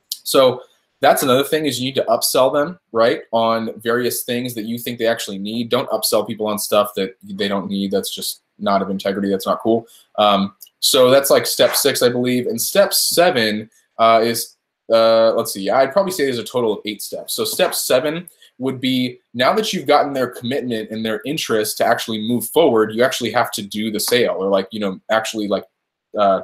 So 0.10 0.62
that's 1.01 1.23
another 1.23 1.43
thing 1.43 1.65
is 1.65 1.79
you 1.79 1.86
need 1.86 1.95
to 1.95 2.05
upsell 2.05 2.51
them, 2.51 2.79
right, 2.91 3.21
on 3.31 3.79
various 3.81 4.23
things 4.23 4.55
that 4.55 4.63
you 4.63 4.79
think 4.79 4.97
they 4.97 5.08
actually 5.08 5.38
need. 5.38 5.69
Don't 5.69 5.89
upsell 5.89 6.25
people 6.25 6.47
on 6.47 6.58
stuff 6.58 6.93
that 6.95 7.15
they 7.23 7.47
don't 7.47 7.69
need. 7.69 7.91
That's 7.91 8.13
just 8.13 8.41
not 8.58 8.81
of 8.81 8.89
integrity. 8.89 9.29
That's 9.29 9.45
not 9.45 9.60
cool. 9.60 9.88
Um, 10.17 10.55
so 10.79 11.10
that's 11.10 11.29
like 11.29 11.45
step 11.45 11.75
six, 11.75 12.01
I 12.01 12.10
believe. 12.10 12.47
And 12.47 12.60
step 12.60 12.93
seven 12.93 13.69
uh, 13.99 14.21
is, 14.23 14.54
uh, 14.91 15.33
let's 15.33 15.53
see, 15.53 15.69
I'd 15.69 15.93
probably 15.93 16.11
say 16.11 16.25
there's 16.25 16.39
a 16.39 16.43
total 16.43 16.73
of 16.73 16.79
eight 16.85 17.01
steps. 17.01 17.33
So 17.33 17.43
step 17.43 17.73
seven 17.73 18.27
would 18.57 18.79
be 18.79 19.19
now 19.33 19.53
that 19.53 19.73
you've 19.73 19.87
gotten 19.87 20.13
their 20.13 20.27
commitment 20.27 20.89
and 20.89 21.05
their 21.05 21.21
interest 21.25 21.77
to 21.77 21.85
actually 21.85 22.27
move 22.27 22.45
forward, 22.47 22.93
you 22.93 23.03
actually 23.03 23.31
have 23.31 23.51
to 23.51 23.61
do 23.61 23.91
the 23.91 23.99
sale 23.99 24.35
or 24.37 24.49
like, 24.49 24.67
you 24.71 24.79
know, 24.79 24.99
actually 25.11 25.47
like 25.47 25.65
uh, 26.17 26.41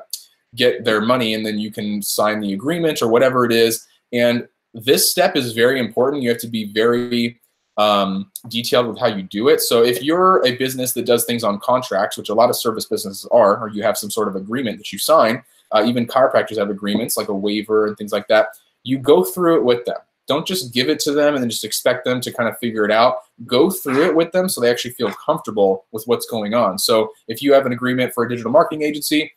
get 0.56 0.84
their 0.84 1.01
money 1.01 1.34
and 1.34 1.45
then 1.45 1.58
you 1.58 1.71
can 1.71 2.01
sign 2.01 2.39
the 2.39 2.54
agreement 2.54 3.01
or 3.01 3.08
whatever 3.08 3.45
it 3.45 3.51
is. 3.51 3.88
And 4.12 4.47
this 4.73 5.10
step 5.10 5.36
is 5.36 5.54
very 5.54 5.80
important. 5.80 6.23
You 6.23 6.30
have 6.30 6.39
to 6.39 6.47
be 6.47 6.71
very 6.73 7.39
um, 7.77 8.32
detailed 8.49 8.88
with 8.88 8.99
how 8.99 9.08
you 9.08 9.23
do 9.23 9.47
it. 9.47 9.62
So 9.62 9.84
if 9.84 10.04
you're 10.04 10.45
a 10.45 10.58
business 10.58 10.93
that 10.93 11.06
does 11.06 11.23
things 11.25 11.43
on 11.43 11.60
contracts, 11.60 12.17
which 12.17 12.30
a 12.30 12.34
lot 12.34 12.49
of 12.49 12.56
service 12.56 12.86
businesses 12.86 13.27
are, 13.32 13.58
or 13.58 13.69
you 13.69 13.84
have 13.84 13.97
some 13.97 14.12
sort 14.12 14.27
of 14.27 14.36
agreement 14.36 14.77
that 14.77 14.91
you 14.91 14.99
sign, 14.99 15.43
uh, 15.72 15.84
even 15.86 16.08
chiropractors 16.08 16.58
have 16.58 16.70
agreements 16.70 17.18
like 17.18 17.30
a 17.30 17.34
waiver 17.34 17.88
and 17.88 17.98
things 17.98 18.12
like 18.12 18.28
that. 18.28 18.48
You 18.84 18.98
go 18.98 19.24
through 19.24 19.58
it 19.58 19.64
with 19.64 19.86
them. 19.86 19.98
Don't 20.28 20.46
just 20.46 20.74
give 20.74 20.90
it 20.90 21.00
to 21.02 21.12
them 21.12 21.34
and 21.34 21.44
then 21.44 21.50
just 21.50 21.64
expect 21.64 22.06
them 22.06 22.22
to 22.22 22.32
kind 22.32 22.48
of 22.48 22.58
figure 22.58 22.86
it 22.86 22.92
out. 22.92 23.24
Go 23.46 23.70
through 23.70 24.06
it 24.06 24.16
with 24.16 24.32
them 24.32 24.48
so 24.48 24.62
they 24.62 24.70
actually 24.70 24.92
feel 24.92 25.12
comfortable 25.14 25.86
with 25.92 26.06
what's 26.06 26.26
going 26.26 26.54
on. 26.54 26.78
So 26.78 27.12
if 27.28 27.42
you 27.42 27.54
have 27.54 27.66
an 27.66 27.74
agreement 27.74 28.14
for 28.14 28.24
a 28.24 28.30
digital 28.30 28.52
marketing 28.52 28.84
agency, 28.84 29.34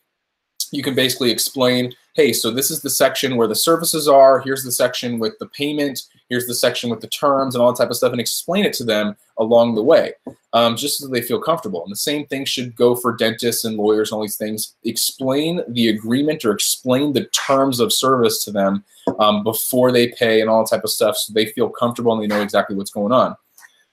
you 0.72 0.83
can 0.83 0.94
basically 0.94 1.31
explain, 1.31 1.94
hey, 2.14 2.33
so 2.33 2.50
this 2.50 2.70
is 2.70 2.81
the 2.81 2.90
section 2.90 3.37
where 3.37 3.48
the 3.48 3.55
services 3.55 4.09
are, 4.09 4.40
here's 4.40 4.64
the 4.64 4.72
section 4.72 5.18
with 5.18 5.38
the 5.38 5.46
payment, 5.46 6.03
here's 6.29 6.46
the 6.46 6.55
section 6.55 6.90
with 6.90 7.00
the 7.00 7.09
terms 7.09 7.55
and 7.55 7.62
all 7.62 7.72
that 7.72 7.79
type 7.79 7.90
of 7.90 7.96
stuff, 7.96 8.12
and 8.12 8.20
explain 8.20 8.64
it 8.64 8.72
to 8.74 8.85
them 8.85 9.16
along 9.38 9.74
the 9.74 9.83
way, 9.83 10.12
um, 10.53 10.77
just 10.77 10.98
so 10.98 11.09
they 11.09 11.22
feel 11.22 11.40
comfortable. 11.40 11.83
And 11.83 11.92
the 11.92 11.96
same 11.96 12.27
thing 12.27 12.44
should 12.44 12.77
go 12.77 12.94
for 12.94 13.16
dentists 13.16 13.64
and 13.64 13.77
lawyers 13.77 14.11
and 14.11 14.16
all 14.16 14.22
these 14.22 14.37
things. 14.37 14.74
Explain 14.85 15.61
the 15.68 15.88
agreement 15.88 16.44
or 16.44 16.53
explain 16.53 17.12
the 17.12 17.24
terms 17.27 17.81
of 17.81 17.92
service 17.92 18.44
to 18.44 18.53
them 18.53 18.85
um, 19.18 19.42
before 19.42 19.92
they 19.92 20.09
pay 20.09 20.40
and 20.40 20.48
all 20.48 20.64
that 20.64 20.70
type 20.70 20.85
of 20.85 20.90
stuff 20.90 21.16
so 21.16 21.33
they 21.33 21.46
feel 21.46 21.68
comfortable 21.68 22.12
and 22.12 22.22
they 22.22 22.27
know 22.27 22.42
exactly 22.42 22.77
what's 22.77 22.90
going 22.90 23.12
on. 23.12 23.37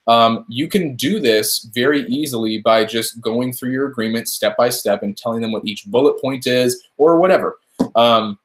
Um, 0.08 0.46
you 0.48 0.68
can 0.68 0.96
do 0.96 1.20
this 1.20 1.70
very 1.74 2.06
easily 2.08 2.60
by 2.60 2.86
just 2.86 3.22
going 3.22 3.54
through 3.54 3.72
your 3.72 3.88
agreement 3.88 4.28
step 4.28 4.58
by 4.58 4.70
step 4.70 5.04
and 5.04 5.16
telling 5.16 5.42
them 5.42 5.52
what 5.52 5.66
each 5.66 5.86
bullet 5.86 6.20
point 6.22 6.48
is 6.48 6.84
or 6.98 7.20
whatever. 7.20 7.60
Um, 7.96 8.40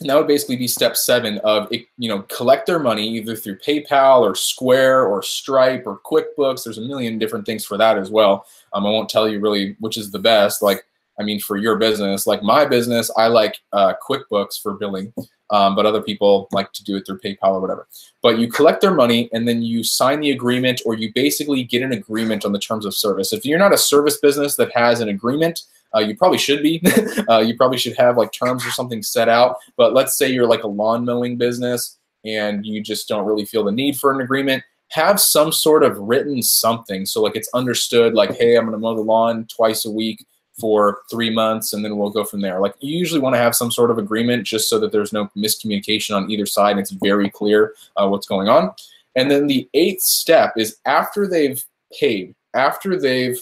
and 0.00 0.10
that 0.10 0.16
would 0.16 0.26
basically 0.26 0.56
be 0.56 0.68
step 0.68 0.96
seven 0.96 1.38
of 1.38 1.72
you 1.72 2.08
know 2.08 2.22
collect 2.22 2.66
their 2.66 2.78
money 2.78 3.08
either 3.16 3.34
through 3.34 3.58
PayPal 3.58 4.20
or 4.20 4.34
Square 4.34 5.06
or 5.06 5.22
Stripe 5.22 5.84
or 5.86 6.00
QuickBooks. 6.04 6.64
There's 6.64 6.78
a 6.78 6.82
million 6.82 7.18
different 7.18 7.46
things 7.46 7.64
for 7.64 7.78
that 7.78 7.96
as 7.96 8.10
well. 8.10 8.46
Um, 8.74 8.84
I 8.84 8.90
won't 8.90 9.08
tell 9.08 9.26
you 9.26 9.40
really 9.40 9.76
which 9.80 9.96
is 9.96 10.10
the 10.10 10.18
best. 10.18 10.60
Like 10.60 10.84
I 11.18 11.22
mean, 11.22 11.40
for 11.40 11.56
your 11.56 11.76
business, 11.76 12.26
like 12.26 12.42
my 12.42 12.64
business, 12.64 13.10
I 13.16 13.28
like 13.28 13.58
uh, 13.72 13.94
QuickBooks 14.08 14.60
for 14.62 14.74
billing 14.74 15.12
um, 15.50 15.74
but 15.74 15.86
other 15.86 16.02
people 16.02 16.48
like 16.52 16.72
to 16.72 16.84
do 16.84 16.96
it 16.96 17.06
through 17.06 17.20
PayPal 17.20 17.54
or 17.54 17.60
whatever. 17.60 17.86
But 18.22 18.38
you 18.38 18.50
collect 18.50 18.80
their 18.80 18.94
money 18.94 19.28
and 19.32 19.46
then 19.46 19.62
you 19.62 19.84
sign 19.84 20.20
the 20.20 20.32
agreement 20.32 20.82
or 20.84 20.94
you 20.94 21.12
basically 21.14 21.62
get 21.62 21.82
an 21.82 21.92
agreement 21.92 22.44
on 22.44 22.52
the 22.52 22.58
terms 22.58 22.84
of 22.84 22.94
service. 22.94 23.32
If 23.32 23.44
you're 23.44 23.58
not 23.58 23.72
a 23.72 23.78
service 23.78 24.18
business 24.18 24.56
that 24.56 24.72
has 24.74 25.00
an 25.00 25.08
agreement, 25.08 25.62
uh, 25.94 26.00
you 26.00 26.16
probably 26.16 26.38
should 26.38 26.62
be. 26.62 26.82
uh, 27.28 27.38
you 27.38 27.56
probably 27.56 27.78
should 27.78 27.96
have 27.96 28.16
like 28.16 28.32
terms 28.32 28.66
or 28.66 28.70
something 28.70 29.02
set 29.02 29.28
out. 29.28 29.56
But 29.76 29.94
let's 29.94 30.16
say 30.16 30.28
you're 30.28 30.48
like 30.48 30.64
a 30.64 30.68
lawn 30.68 31.04
mowing 31.04 31.36
business 31.36 31.96
and 32.24 32.66
you 32.66 32.82
just 32.82 33.08
don't 33.08 33.26
really 33.26 33.44
feel 33.44 33.64
the 33.64 33.72
need 33.72 33.96
for 33.96 34.12
an 34.12 34.20
agreement. 34.20 34.64
Have 34.90 35.20
some 35.20 35.52
sort 35.52 35.82
of 35.82 35.98
written 35.98 36.42
something 36.42 37.06
so 37.06 37.20
like 37.22 37.36
it's 37.36 37.50
understood 37.54 38.14
like, 38.14 38.36
hey, 38.36 38.56
I'm 38.56 38.64
going 38.64 38.72
to 38.72 38.78
mow 38.78 38.94
the 38.94 39.00
lawn 39.00 39.46
twice 39.46 39.84
a 39.84 39.90
week 39.90 40.24
for 40.58 41.02
three 41.10 41.30
months 41.30 41.72
and 41.72 41.84
then 41.84 41.96
we'll 41.96 42.10
go 42.10 42.24
from 42.24 42.40
there. 42.40 42.60
Like 42.60 42.74
you 42.80 42.96
usually 42.96 43.20
want 43.20 43.34
to 43.34 43.40
have 43.40 43.54
some 43.54 43.70
sort 43.70 43.90
of 43.90 43.98
agreement 43.98 44.44
just 44.44 44.68
so 44.68 44.78
that 44.78 44.92
there's 44.92 45.12
no 45.12 45.30
miscommunication 45.36 46.16
on 46.16 46.30
either 46.30 46.46
side 46.46 46.72
and 46.72 46.80
it's 46.80 46.90
very 46.90 47.28
clear 47.28 47.74
uh, 47.96 48.08
what's 48.08 48.26
going 48.26 48.48
on. 48.48 48.72
And 49.16 49.30
then 49.30 49.46
the 49.46 49.68
eighth 49.74 50.02
step 50.02 50.54
is 50.56 50.76
after 50.84 51.26
they've 51.26 51.62
paid, 51.98 52.34
after 52.54 52.98
they've 52.98 53.38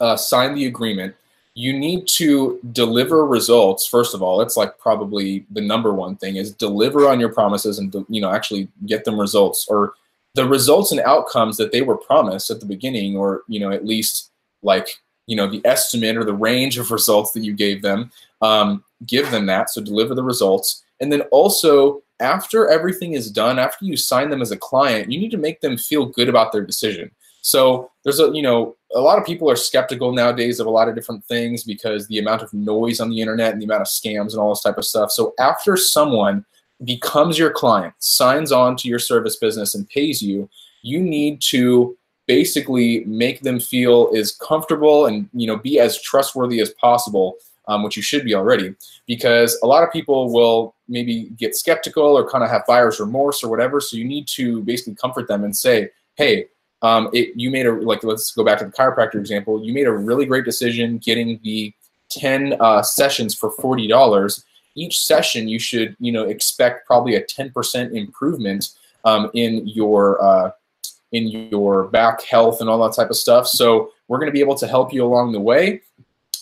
uh, 0.00 0.16
signed 0.16 0.56
the 0.56 0.66
agreement, 0.66 1.14
you 1.54 1.72
need 1.72 2.06
to 2.06 2.60
deliver 2.72 3.26
results. 3.26 3.86
First 3.86 4.14
of 4.14 4.22
all, 4.22 4.42
it's 4.42 4.58
like 4.58 4.78
probably 4.78 5.46
the 5.50 5.62
number 5.62 5.94
one 5.94 6.16
thing 6.16 6.36
is 6.36 6.52
deliver 6.52 7.08
on 7.08 7.18
your 7.18 7.32
promises 7.32 7.78
and 7.78 7.94
you 8.10 8.20
know 8.20 8.30
actually 8.30 8.68
get 8.84 9.04
them 9.04 9.18
results 9.18 9.66
or 9.68 9.94
the 10.34 10.46
results 10.46 10.92
and 10.92 11.00
outcomes 11.00 11.56
that 11.56 11.72
they 11.72 11.80
were 11.80 11.96
promised 11.96 12.50
at 12.50 12.60
the 12.60 12.66
beginning, 12.66 13.16
or 13.16 13.42
you 13.48 13.58
know 13.58 13.70
at 13.70 13.86
least 13.86 14.30
like 14.62 14.88
you 15.26 15.36
know 15.36 15.48
the 15.48 15.60
estimate 15.64 16.16
or 16.16 16.24
the 16.24 16.34
range 16.34 16.78
of 16.78 16.90
results 16.90 17.32
that 17.32 17.44
you 17.44 17.52
gave 17.52 17.82
them 17.82 18.10
um, 18.42 18.84
give 19.06 19.30
them 19.30 19.46
that 19.46 19.70
so 19.70 19.80
deliver 19.80 20.14
the 20.14 20.22
results. 20.22 20.84
And 21.00 21.12
then 21.12 21.22
also 21.32 22.02
after 22.20 22.68
everything 22.68 23.12
is 23.12 23.30
done 23.30 23.58
after 23.58 23.84
you 23.84 23.96
sign 23.96 24.30
them 24.30 24.40
as 24.40 24.50
a 24.50 24.56
client 24.56 25.12
you 25.12 25.18
need 25.20 25.30
to 25.30 25.36
make 25.36 25.60
them 25.60 25.76
feel 25.76 26.06
good 26.06 26.28
about 26.28 26.52
their 26.52 26.64
decision. 26.64 27.10
So 27.42 27.90
there's 28.02 28.20
a 28.20 28.30
you 28.32 28.42
know 28.42 28.76
a 28.94 29.00
lot 29.00 29.18
of 29.18 29.26
people 29.26 29.50
are 29.50 29.56
skeptical 29.56 30.12
nowadays 30.12 30.60
of 30.60 30.66
a 30.66 30.70
lot 30.70 30.88
of 30.88 30.94
different 30.94 31.24
things 31.24 31.64
because 31.64 32.06
the 32.06 32.18
amount 32.18 32.42
of 32.42 32.52
noise 32.54 33.00
on 33.00 33.10
the 33.10 33.20
internet 33.20 33.52
and 33.52 33.60
the 33.60 33.66
amount 33.66 33.82
of 33.82 33.88
scams 33.88 34.30
and 34.32 34.36
all 34.36 34.50
this 34.50 34.62
type 34.62 34.78
of 34.78 34.84
stuff. 34.84 35.10
So 35.10 35.34
after 35.38 35.76
someone 35.76 36.44
becomes 36.84 37.38
your 37.38 37.50
client 37.50 37.94
signs 37.98 38.52
on 38.52 38.76
to 38.76 38.88
your 38.88 38.98
service 38.98 39.36
business 39.36 39.74
and 39.74 39.88
pays 39.88 40.22
you 40.22 40.48
you 40.82 41.00
need 41.00 41.40
to 41.42 41.96
basically 42.26 43.04
make 43.04 43.40
them 43.40 43.60
feel 43.60 44.10
as 44.16 44.32
comfortable 44.32 45.06
and 45.06 45.28
you 45.32 45.46
know 45.46 45.56
be 45.56 45.78
as 45.78 46.00
trustworthy 46.00 46.60
as 46.60 46.70
possible 46.70 47.36
um, 47.68 47.82
which 47.82 47.96
you 47.96 48.02
should 48.02 48.24
be 48.24 48.34
already. 48.34 48.74
Because 49.06 49.58
a 49.62 49.66
lot 49.66 49.82
of 49.82 49.92
people 49.92 50.32
will 50.32 50.74
maybe 50.88 51.30
get 51.36 51.56
skeptical 51.56 52.16
or 52.16 52.28
kind 52.28 52.44
of 52.44 52.50
have 52.50 52.66
buyer's 52.66 53.00
remorse 53.00 53.42
or 53.42 53.50
whatever 53.50 53.80
so 53.80 53.96
you 53.96 54.04
need 54.04 54.26
to 54.28 54.62
basically 54.62 54.94
comfort 54.94 55.26
them 55.26 55.42
and 55.44 55.56
say 55.56 55.90
hey 56.14 56.46
um, 56.82 57.08
it, 57.12 57.32
you 57.34 57.50
made 57.50 57.66
a 57.66 57.72
like 57.72 58.04
let's 58.04 58.32
go 58.32 58.44
back 58.44 58.58
to 58.58 58.66
the 58.66 58.70
chiropractor 58.70 59.16
example. 59.16 59.64
You 59.64 59.72
made 59.72 59.86
a 59.86 59.92
really 59.92 60.26
great 60.26 60.44
decision 60.44 60.98
getting 60.98 61.40
the 61.42 61.72
10 62.10 62.56
uh, 62.60 62.82
sessions 62.82 63.34
for 63.34 63.50
$40 63.56 64.44
each 64.76 65.00
session 65.00 65.48
you 65.48 65.58
should 65.58 65.96
you 65.98 66.12
know 66.12 66.24
expect 66.24 66.86
probably 66.86 67.16
a 67.16 67.24
10% 67.24 67.92
improvement 67.92 68.68
um, 69.04 69.30
in 69.34 69.66
your 69.66 70.22
uh, 70.22 70.50
in 71.16 71.28
your 71.28 71.84
back 71.88 72.22
health 72.22 72.60
and 72.60 72.68
all 72.68 72.82
that 72.86 72.94
type 72.94 73.10
of 73.10 73.16
stuff. 73.16 73.46
So 73.46 73.92
we're 74.08 74.18
going 74.18 74.28
to 74.28 74.32
be 74.32 74.40
able 74.40 74.54
to 74.56 74.66
help 74.66 74.92
you 74.92 75.04
along 75.04 75.32
the 75.32 75.40
way. 75.40 75.82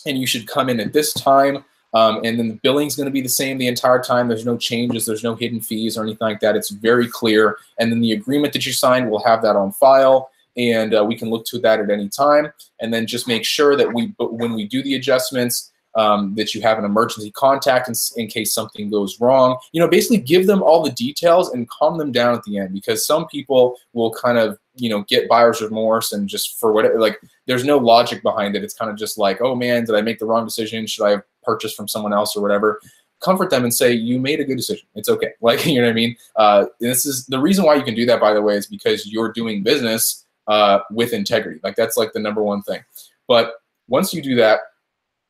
And 0.05 0.17
you 0.17 0.27
should 0.27 0.47
come 0.47 0.69
in 0.69 0.79
at 0.79 0.93
this 0.93 1.13
time. 1.13 1.63
Um, 1.93 2.21
and 2.25 2.37
then 2.37 2.49
the 2.49 2.59
billing 2.61 2.87
is 2.87 2.95
going 2.95 3.05
to 3.05 3.11
be 3.11 3.21
the 3.21 3.29
same 3.29 3.57
the 3.57 3.67
entire 3.67 4.01
time. 4.01 4.27
There's 4.27 4.45
no 4.45 4.57
changes. 4.57 5.05
There's 5.05 5.23
no 5.23 5.35
hidden 5.35 5.61
fees 5.61 5.97
or 5.97 6.03
anything 6.03 6.27
like 6.27 6.41
that. 6.41 6.55
It's 6.55 6.69
very 6.69 7.07
clear. 7.07 7.57
And 7.79 7.91
then 7.91 8.01
the 8.01 8.11
agreement 8.11 8.53
that 8.53 8.65
you 8.65 8.73
signed, 8.73 9.09
we'll 9.09 9.23
have 9.23 9.41
that 9.43 9.55
on 9.55 9.71
file 9.71 10.29
and 10.57 10.93
uh, 10.93 11.03
we 11.03 11.15
can 11.15 11.29
look 11.29 11.45
to 11.47 11.59
that 11.59 11.79
at 11.79 11.89
any 11.89 12.09
time. 12.09 12.51
And 12.79 12.93
then 12.93 13.07
just 13.07 13.27
make 13.27 13.45
sure 13.45 13.75
that 13.75 13.93
we, 13.93 14.13
when 14.19 14.53
we 14.53 14.65
do 14.65 14.83
the 14.83 14.95
adjustments, 14.95 15.71
um, 15.95 16.35
that 16.35 16.53
you 16.53 16.61
have 16.61 16.77
an 16.77 16.85
emergency 16.85 17.31
contact 17.31 17.87
in, 17.87 17.95
in, 18.17 18.27
case 18.27 18.53
something 18.53 18.89
goes 18.89 19.19
wrong. 19.21 19.57
You 19.71 19.79
know, 19.79 19.87
basically 19.87 20.17
give 20.17 20.45
them 20.45 20.61
all 20.61 20.83
the 20.83 20.91
details 20.91 21.53
and 21.53 21.69
calm 21.69 21.97
them 21.97 22.11
down 22.11 22.35
at 22.35 22.43
the 22.43 22.57
end 22.57 22.73
because 22.73 23.07
some 23.07 23.27
people 23.27 23.77
will 23.93 24.11
kind 24.11 24.37
of, 24.37 24.59
you 24.75 24.89
know, 24.89 25.03
get 25.03 25.29
buyer's 25.29 25.61
remorse 25.61 26.11
and 26.11 26.27
just 26.27 26.59
for 26.59 26.71
whatever, 26.71 26.99
like 26.99 27.19
there's 27.47 27.63
no 27.63 27.77
logic 27.77 28.21
behind 28.21 28.55
it. 28.55 28.63
It's 28.63 28.73
kind 28.73 28.91
of 28.91 28.97
just 28.97 29.17
like, 29.17 29.41
oh 29.41 29.55
man, 29.55 29.85
did 29.85 29.95
I 29.95 30.01
make 30.01 30.19
the 30.19 30.25
wrong 30.25 30.45
decision? 30.45 30.85
Should 30.87 31.05
I 31.05 31.11
have 31.11 31.23
purchased 31.43 31.75
from 31.75 31.87
someone 31.87 32.13
else 32.13 32.35
or 32.35 32.41
whatever? 32.41 32.81
Comfort 33.21 33.49
them 33.49 33.63
and 33.63 33.73
say, 33.73 33.93
you 33.93 34.19
made 34.19 34.39
a 34.39 34.43
good 34.43 34.57
decision. 34.57 34.87
It's 34.95 35.09
okay. 35.09 35.31
Like, 35.41 35.65
you 35.65 35.75
know 35.75 35.87
what 35.87 35.91
I 35.91 35.93
mean? 35.93 36.17
Uh, 36.35 36.65
this 36.79 37.05
is 37.05 37.25
the 37.27 37.39
reason 37.39 37.63
why 37.63 37.75
you 37.75 37.83
can 37.83 37.95
do 37.95 38.05
that, 38.05 38.19
by 38.19 38.33
the 38.33 38.41
way, 38.41 38.55
is 38.55 38.67
because 38.67 39.07
you're 39.07 39.31
doing 39.31 39.63
business 39.63 40.25
uh, 40.47 40.79
with 40.91 41.13
integrity. 41.13 41.59
Like 41.63 41.75
that's 41.75 41.97
like 41.97 42.13
the 42.13 42.19
number 42.19 42.43
one 42.43 42.61
thing. 42.61 42.83
But 43.27 43.55
once 43.87 44.13
you 44.13 44.21
do 44.21 44.35
that 44.35 44.59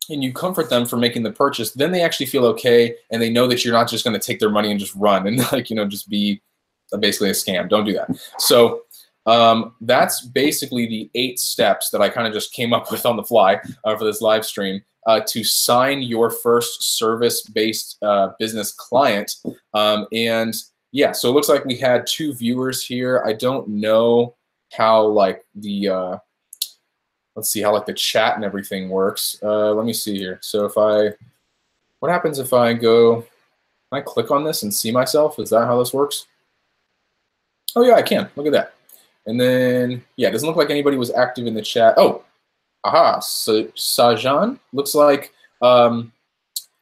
and 0.09 0.23
you 0.23 0.33
comfort 0.33 0.69
them 0.69 0.85
for 0.85 0.97
making 0.97 1.23
the 1.23 1.31
purchase, 1.31 1.71
then 1.71 1.91
they 1.91 2.01
actually 2.01 2.25
feel 2.27 2.45
okay 2.45 2.95
and 3.11 3.21
they 3.21 3.29
know 3.29 3.47
that 3.47 3.63
you're 3.63 3.73
not 3.73 3.89
just 3.89 4.03
going 4.03 4.19
to 4.19 4.25
take 4.25 4.39
their 4.39 4.49
money 4.49 4.71
and 4.71 4.79
just 4.79 4.95
run 4.95 5.27
and 5.27 5.39
like, 5.51 5.69
you 5.69 5.75
know, 5.75 5.85
just 5.85 6.09
be 6.09 6.41
basically 6.99 7.29
a 7.29 7.33
scam. 7.33 7.69
Don't 7.69 7.85
do 7.85 7.93
that. 7.93 8.09
So 8.37 8.83
um, 9.25 9.75
that's 9.81 10.21
basically 10.21 10.85
the 10.85 11.09
eight 11.15 11.39
steps 11.39 11.89
that 11.89 12.01
I 12.01 12.09
kind 12.09 12.27
of 12.27 12.33
just 12.33 12.53
came 12.53 12.73
up 12.73 12.91
with 12.91 13.05
on 13.05 13.15
the 13.15 13.23
fly 13.23 13.59
uh, 13.83 13.97
for 13.97 14.03
this 14.05 14.21
live 14.21 14.45
stream 14.45 14.83
uh, 15.07 15.21
to 15.27 15.43
sign 15.43 16.01
your 16.01 16.29
first 16.29 16.97
service-based 16.97 17.97
uh, 18.01 18.29
business 18.39 18.71
client. 18.71 19.35
Um, 19.73 20.07
and 20.11 20.55
yeah, 20.91 21.11
so 21.11 21.29
it 21.29 21.33
looks 21.33 21.49
like 21.49 21.65
we 21.65 21.75
had 21.75 22.07
two 22.07 22.33
viewers 22.33 22.83
here. 22.83 23.23
I 23.25 23.33
don't 23.33 23.67
know 23.67 24.35
how 24.73 25.05
like 25.05 25.45
the 25.55 25.89
uh, 25.89 26.17
let's 27.35 27.49
see 27.49 27.61
how 27.61 27.73
like 27.73 27.85
the 27.85 27.93
chat 27.93 28.35
and 28.35 28.45
everything 28.45 28.89
works. 28.89 29.37
Uh, 29.43 29.73
let 29.73 29.85
me 29.85 29.93
see 29.93 30.17
here. 30.17 30.39
So 30.41 30.65
if 30.65 30.77
I, 30.77 31.15
what 31.99 32.11
happens 32.11 32.39
if 32.39 32.53
I 32.53 32.73
go, 32.73 33.21
can 33.21 33.99
I 33.99 34.01
click 34.01 34.31
on 34.31 34.43
this 34.43 34.63
and 34.63 34.73
see 34.73 34.91
myself? 34.91 35.37
Is 35.39 35.49
that 35.49 35.65
how 35.65 35.77
this 35.79 35.93
works? 35.93 36.27
Oh 37.75 37.83
yeah, 37.83 37.95
I 37.95 38.01
can. 38.01 38.29
Look 38.35 38.45
at 38.45 38.53
that. 38.53 38.74
And 39.27 39.39
then, 39.39 40.03
yeah, 40.17 40.29
doesn't 40.29 40.47
look 40.47 40.57
like 40.57 40.69
anybody 40.69 40.97
was 40.97 41.11
active 41.11 41.47
in 41.47 41.53
the 41.53 41.61
chat. 41.61 41.95
Oh, 41.97 42.23
aha, 42.83 43.19
so 43.19 43.63
Sajan 43.75 44.59
looks 44.71 44.93
like 44.93 45.33
um, 45.61 46.11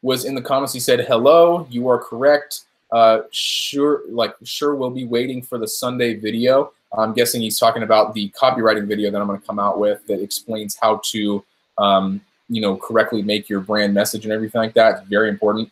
was 0.02 0.26
in 0.26 0.36
the 0.36 0.42
comments. 0.42 0.74
He 0.74 0.80
said, 0.80 1.02
hello, 1.02 1.66
you 1.70 1.88
are 1.88 1.98
correct. 1.98 2.66
Uh, 2.92 3.22
sure, 3.32 4.02
like 4.10 4.36
sure, 4.44 4.76
we'll 4.76 4.90
be 4.90 5.06
waiting 5.06 5.42
for 5.42 5.58
the 5.58 5.68
Sunday 5.68 6.16
video. 6.16 6.74
I'm 6.96 7.14
guessing 7.14 7.42
he's 7.42 7.58
talking 7.58 7.84
about 7.84 8.14
the 8.14 8.30
copywriting 8.32 8.88
video 8.88 9.10
that 9.10 9.20
I'm 9.20 9.28
going 9.28 9.40
to 9.40 9.48
come 9.48 9.58
out 9.58 9.80
with 9.80 10.06
that 10.08 10.22
explains 10.22 10.78
how 10.80 11.02
to, 11.06 11.44
um, 11.78 12.22
you 12.50 12.62
know, 12.62 12.76
correctly 12.76 13.24
make 13.24 13.50
your 13.50 13.62
brand 13.62 13.94
message 13.94 14.26
and 14.26 14.34
everything 14.34 14.60
like 14.60 14.76
that. 14.76 15.00
It's 15.00 15.10
very 15.10 15.30
important. 15.30 15.72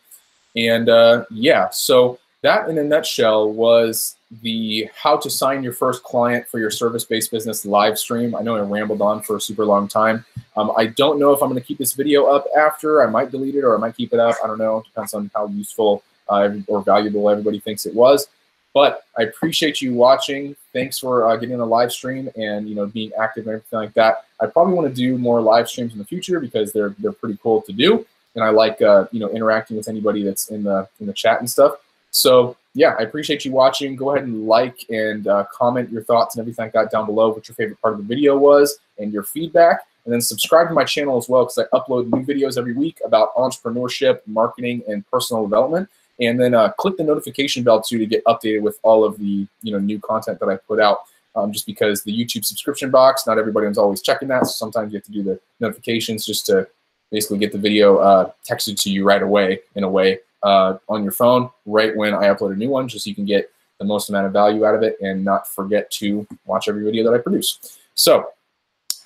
And 0.56 0.88
uh, 0.88 1.24
yeah, 1.30 1.68
so 1.70 2.18
that 2.42 2.68
in 2.68 2.78
a 2.78 2.84
nutshell 2.84 3.52
was 3.52 4.16
the 4.42 4.88
how 4.96 5.16
to 5.16 5.30
sign 5.30 5.62
your 5.62 5.72
first 5.72 6.02
client 6.02 6.46
for 6.48 6.58
your 6.58 6.70
service-based 6.70 7.30
business 7.30 7.64
live 7.64 7.98
stream. 7.98 8.34
I 8.34 8.42
know 8.42 8.56
I 8.56 8.60
rambled 8.60 9.02
on 9.02 9.22
for 9.22 9.36
a 9.36 9.40
super 9.40 9.64
long 9.64 9.88
time. 9.88 10.24
Um, 10.56 10.72
I 10.76 10.86
don't 10.86 11.18
know 11.18 11.32
if 11.32 11.42
I'm 11.42 11.48
going 11.48 11.60
to 11.60 11.66
keep 11.66 11.78
this 11.78 11.92
video 11.92 12.26
up 12.26 12.46
after. 12.56 13.02
I 13.02 13.10
might 13.10 13.30
delete 13.30 13.54
it 13.54 13.64
or 13.64 13.76
I 13.76 13.78
might 13.78 13.96
keep 13.96 14.12
it 14.12 14.20
up. 14.20 14.36
I 14.42 14.46
don't 14.46 14.58
know. 14.58 14.82
Depends 14.86 15.14
on 15.14 15.30
how 15.34 15.46
useful 15.48 16.02
uh, 16.28 16.50
or 16.66 16.82
valuable 16.82 17.28
everybody 17.30 17.60
thinks 17.60 17.86
it 17.86 17.94
was. 17.94 18.28
But 18.74 19.04
I 19.18 19.24
appreciate 19.24 19.82
you 19.82 19.92
watching. 19.92 20.56
Thanks 20.72 20.98
for 20.98 21.28
uh, 21.28 21.36
getting 21.36 21.58
the 21.58 21.66
live 21.66 21.92
stream 21.92 22.30
and 22.36 22.68
you 22.68 22.74
know 22.74 22.86
being 22.86 23.12
active 23.20 23.46
and 23.46 23.54
everything 23.56 23.78
like 23.78 23.92
that. 23.94 24.24
I 24.40 24.46
probably 24.46 24.74
want 24.74 24.88
to 24.88 24.94
do 24.94 25.18
more 25.18 25.42
live 25.42 25.68
streams 25.68 25.92
in 25.92 25.98
the 25.98 26.04
future 26.06 26.40
because 26.40 26.72
they're 26.72 26.94
they're 26.98 27.12
pretty 27.12 27.38
cool 27.42 27.60
to 27.62 27.72
do, 27.72 28.06
and 28.34 28.42
I 28.42 28.48
like 28.48 28.80
uh, 28.80 29.06
you 29.12 29.20
know 29.20 29.28
interacting 29.28 29.76
with 29.76 29.88
anybody 29.88 30.22
that's 30.22 30.48
in 30.48 30.64
the 30.64 30.88
in 31.00 31.06
the 31.06 31.12
chat 31.12 31.40
and 31.40 31.50
stuff. 31.50 31.74
So 32.12 32.56
yeah, 32.74 32.94
I 32.98 33.02
appreciate 33.02 33.44
you 33.44 33.52
watching. 33.52 33.96
Go 33.96 34.12
ahead 34.12 34.24
and 34.24 34.46
like 34.46 34.86
and 34.88 35.26
uh, 35.26 35.44
comment 35.52 35.90
your 35.90 36.04
thoughts 36.04 36.36
and 36.36 36.40
everything 36.40 36.66
like 36.66 36.72
that 36.72 36.90
down 36.90 37.06
below. 37.06 37.30
What 37.30 37.48
your 37.48 37.56
favorite 37.56 37.80
part 37.82 37.94
of 37.94 37.98
the 37.98 38.06
video 38.06 38.38
was 38.38 38.78
and 38.98 39.12
your 39.12 39.24
feedback. 39.24 39.80
And 40.04 40.12
then 40.12 40.20
subscribe 40.20 40.68
to 40.68 40.74
my 40.74 40.84
channel 40.84 41.16
as 41.16 41.28
well 41.28 41.44
because 41.44 41.58
I 41.58 41.76
upload 41.76 42.12
new 42.12 42.24
videos 42.24 42.58
every 42.58 42.72
week 42.72 42.98
about 43.04 43.34
entrepreneurship, 43.34 44.20
marketing, 44.26 44.82
and 44.88 45.08
personal 45.10 45.44
development 45.44 45.88
and 46.20 46.38
then 46.38 46.54
uh, 46.54 46.70
click 46.72 46.96
the 46.96 47.04
notification 47.04 47.62
bell 47.62 47.82
too 47.82 47.98
to 47.98 48.06
get 48.06 48.24
updated 48.24 48.62
with 48.62 48.78
all 48.82 49.04
of 49.04 49.18
the 49.18 49.46
you 49.62 49.72
know 49.72 49.78
new 49.78 49.98
content 50.00 50.38
that 50.40 50.48
I 50.48 50.56
put 50.56 50.80
out. 50.80 51.00
Um, 51.34 51.50
just 51.50 51.64
because 51.64 52.02
the 52.02 52.12
YouTube 52.12 52.44
subscription 52.44 52.90
box, 52.90 53.26
not 53.26 53.38
everybody 53.38 53.66
is 53.66 53.78
always 53.78 54.02
checking 54.02 54.28
that, 54.28 54.46
so 54.46 54.52
sometimes 54.52 54.92
you 54.92 54.98
have 54.98 55.04
to 55.04 55.12
do 55.12 55.22
the 55.22 55.40
notifications 55.60 56.26
just 56.26 56.44
to 56.46 56.68
basically 57.10 57.38
get 57.38 57.52
the 57.52 57.58
video 57.58 57.98
uh, 57.98 58.30
texted 58.48 58.78
to 58.82 58.90
you 58.90 59.04
right 59.04 59.22
away 59.22 59.60
in 59.74 59.82
a 59.82 59.88
way 59.88 60.18
uh, 60.42 60.78
on 60.88 61.02
your 61.02 61.12
phone 61.12 61.50
right 61.66 61.96
when 61.96 62.14
I 62.14 62.24
upload 62.24 62.52
a 62.52 62.56
new 62.56 62.70
one, 62.70 62.88
just 62.88 63.04
so 63.04 63.08
you 63.08 63.14
can 63.14 63.24
get 63.24 63.50
the 63.78 63.84
most 63.84 64.08
amount 64.08 64.26
of 64.26 64.32
value 64.32 64.64
out 64.64 64.74
of 64.74 64.82
it 64.82 64.96
and 65.00 65.24
not 65.24 65.48
forget 65.48 65.90
to 65.90 66.26
watch 66.46 66.68
every 66.68 66.84
video 66.84 67.04
that 67.04 67.16
I 67.16 67.20
produce. 67.20 67.78
So, 67.94 68.28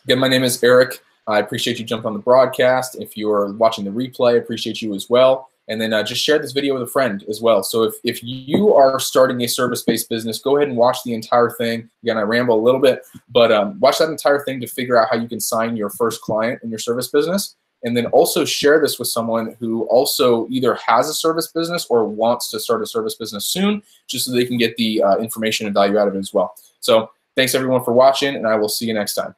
again, 0.04 0.18
my 0.18 0.28
name 0.28 0.44
is 0.44 0.62
Eric. 0.62 1.00
I 1.26 1.40
appreciate 1.40 1.78
you 1.78 1.84
jumping 1.84 2.06
on 2.06 2.12
the 2.12 2.20
broadcast. 2.20 2.96
If 3.00 3.16
you're 3.16 3.52
watching 3.52 3.84
the 3.84 3.90
replay, 3.90 4.34
I 4.34 4.36
appreciate 4.36 4.80
you 4.80 4.94
as 4.94 5.10
well. 5.10 5.48
And 5.68 5.80
then 5.80 5.92
uh, 5.92 6.04
just 6.04 6.22
share 6.22 6.38
this 6.38 6.52
video 6.52 6.74
with 6.74 6.84
a 6.84 6.86
friend 6.86 7.24
as 7.28 7.40
well. 7.40 7.64
So 7.64 7.82
if, 7.82 7.94
if 8.04 8.22
you 8.22 8.72
are 8.74 9.00
starting 9.00 9.40
a 9.42 9.48
service-based 9.48 10.08
business, 10.08 10.38
go 10.38 10.56
ahead 10.56 10.68
and 10.68 10.76
watch 10.76 10.98
the 11.04 11.12
entire 11.12 11.50
thing. 11.50 11.90
Again, 12.04 12.18
I 12.18 12.20
ramble 12.20 12.60
a 12.60 12.62
little 12.62 12.80
bit, 12.80 13.04
but 13.30 13.50
um, 13.50 13.80
watch 13.80 13.98
that 13.98 14.08
entire 14.08 14.44
thing 14.44 14.60
to 14.60 14.68
figure 14.68 14.96
out 14.96 15.08
how 15.10 15.16
you 15.16 15.28
can 15.28 15.40
sign 15.40 15.76
your 15.76 15.90
first 15.90 16.20
client 16.20 16.62
in 16.62 16.70
your 16.70 16.78
service 16.78 17.08
business. 17.08 17.56
And 17.86 17.96
then 17.96 18.06
also 18.06 18.44
share 18.44 18.80
this 18.80 18.98
with 18.98 19.06
someone 19.06 19.56
who 19.60 19.84
also 19.84 20.48
either 20.48 20.74
has 20.74 21.08
a 21.08 21.14
service 21.14 21.52
business 21.52 21.86
or 21.88 22.04
wants 22.04 22.50
to 22.50 22.58
start 22.58 22.82
a 22.82 22.86
service 22.86 23.14
business 23.14 23.46
soon, 23.46 23.80
just 24.08 24.26
so 24.26 24.32
they 24.32 24.44
can 24.44 24.58
get 24.58 24.76
the 24.76 25.02
uh, 25.02 25.16
information 25.18 25.66
and 25.66 25.74
value 25.74 25.96
out 25.96 26.08
of 26.08 26.16
it 26.16 26.18
as 26.18 26.34
well. 26.34 26.56
So 26.80 27.10
thanks 27.36 27.54
everyone 27.54 27.84
for 27.84 27.92
watching, 27.92 28.34
and 28.34 28.44
I 28.44 28.56
will 28.56 28.68
see 28.68 28.86
you 28.86 28.92
next 28.92 29.14
time. 29.14 29.36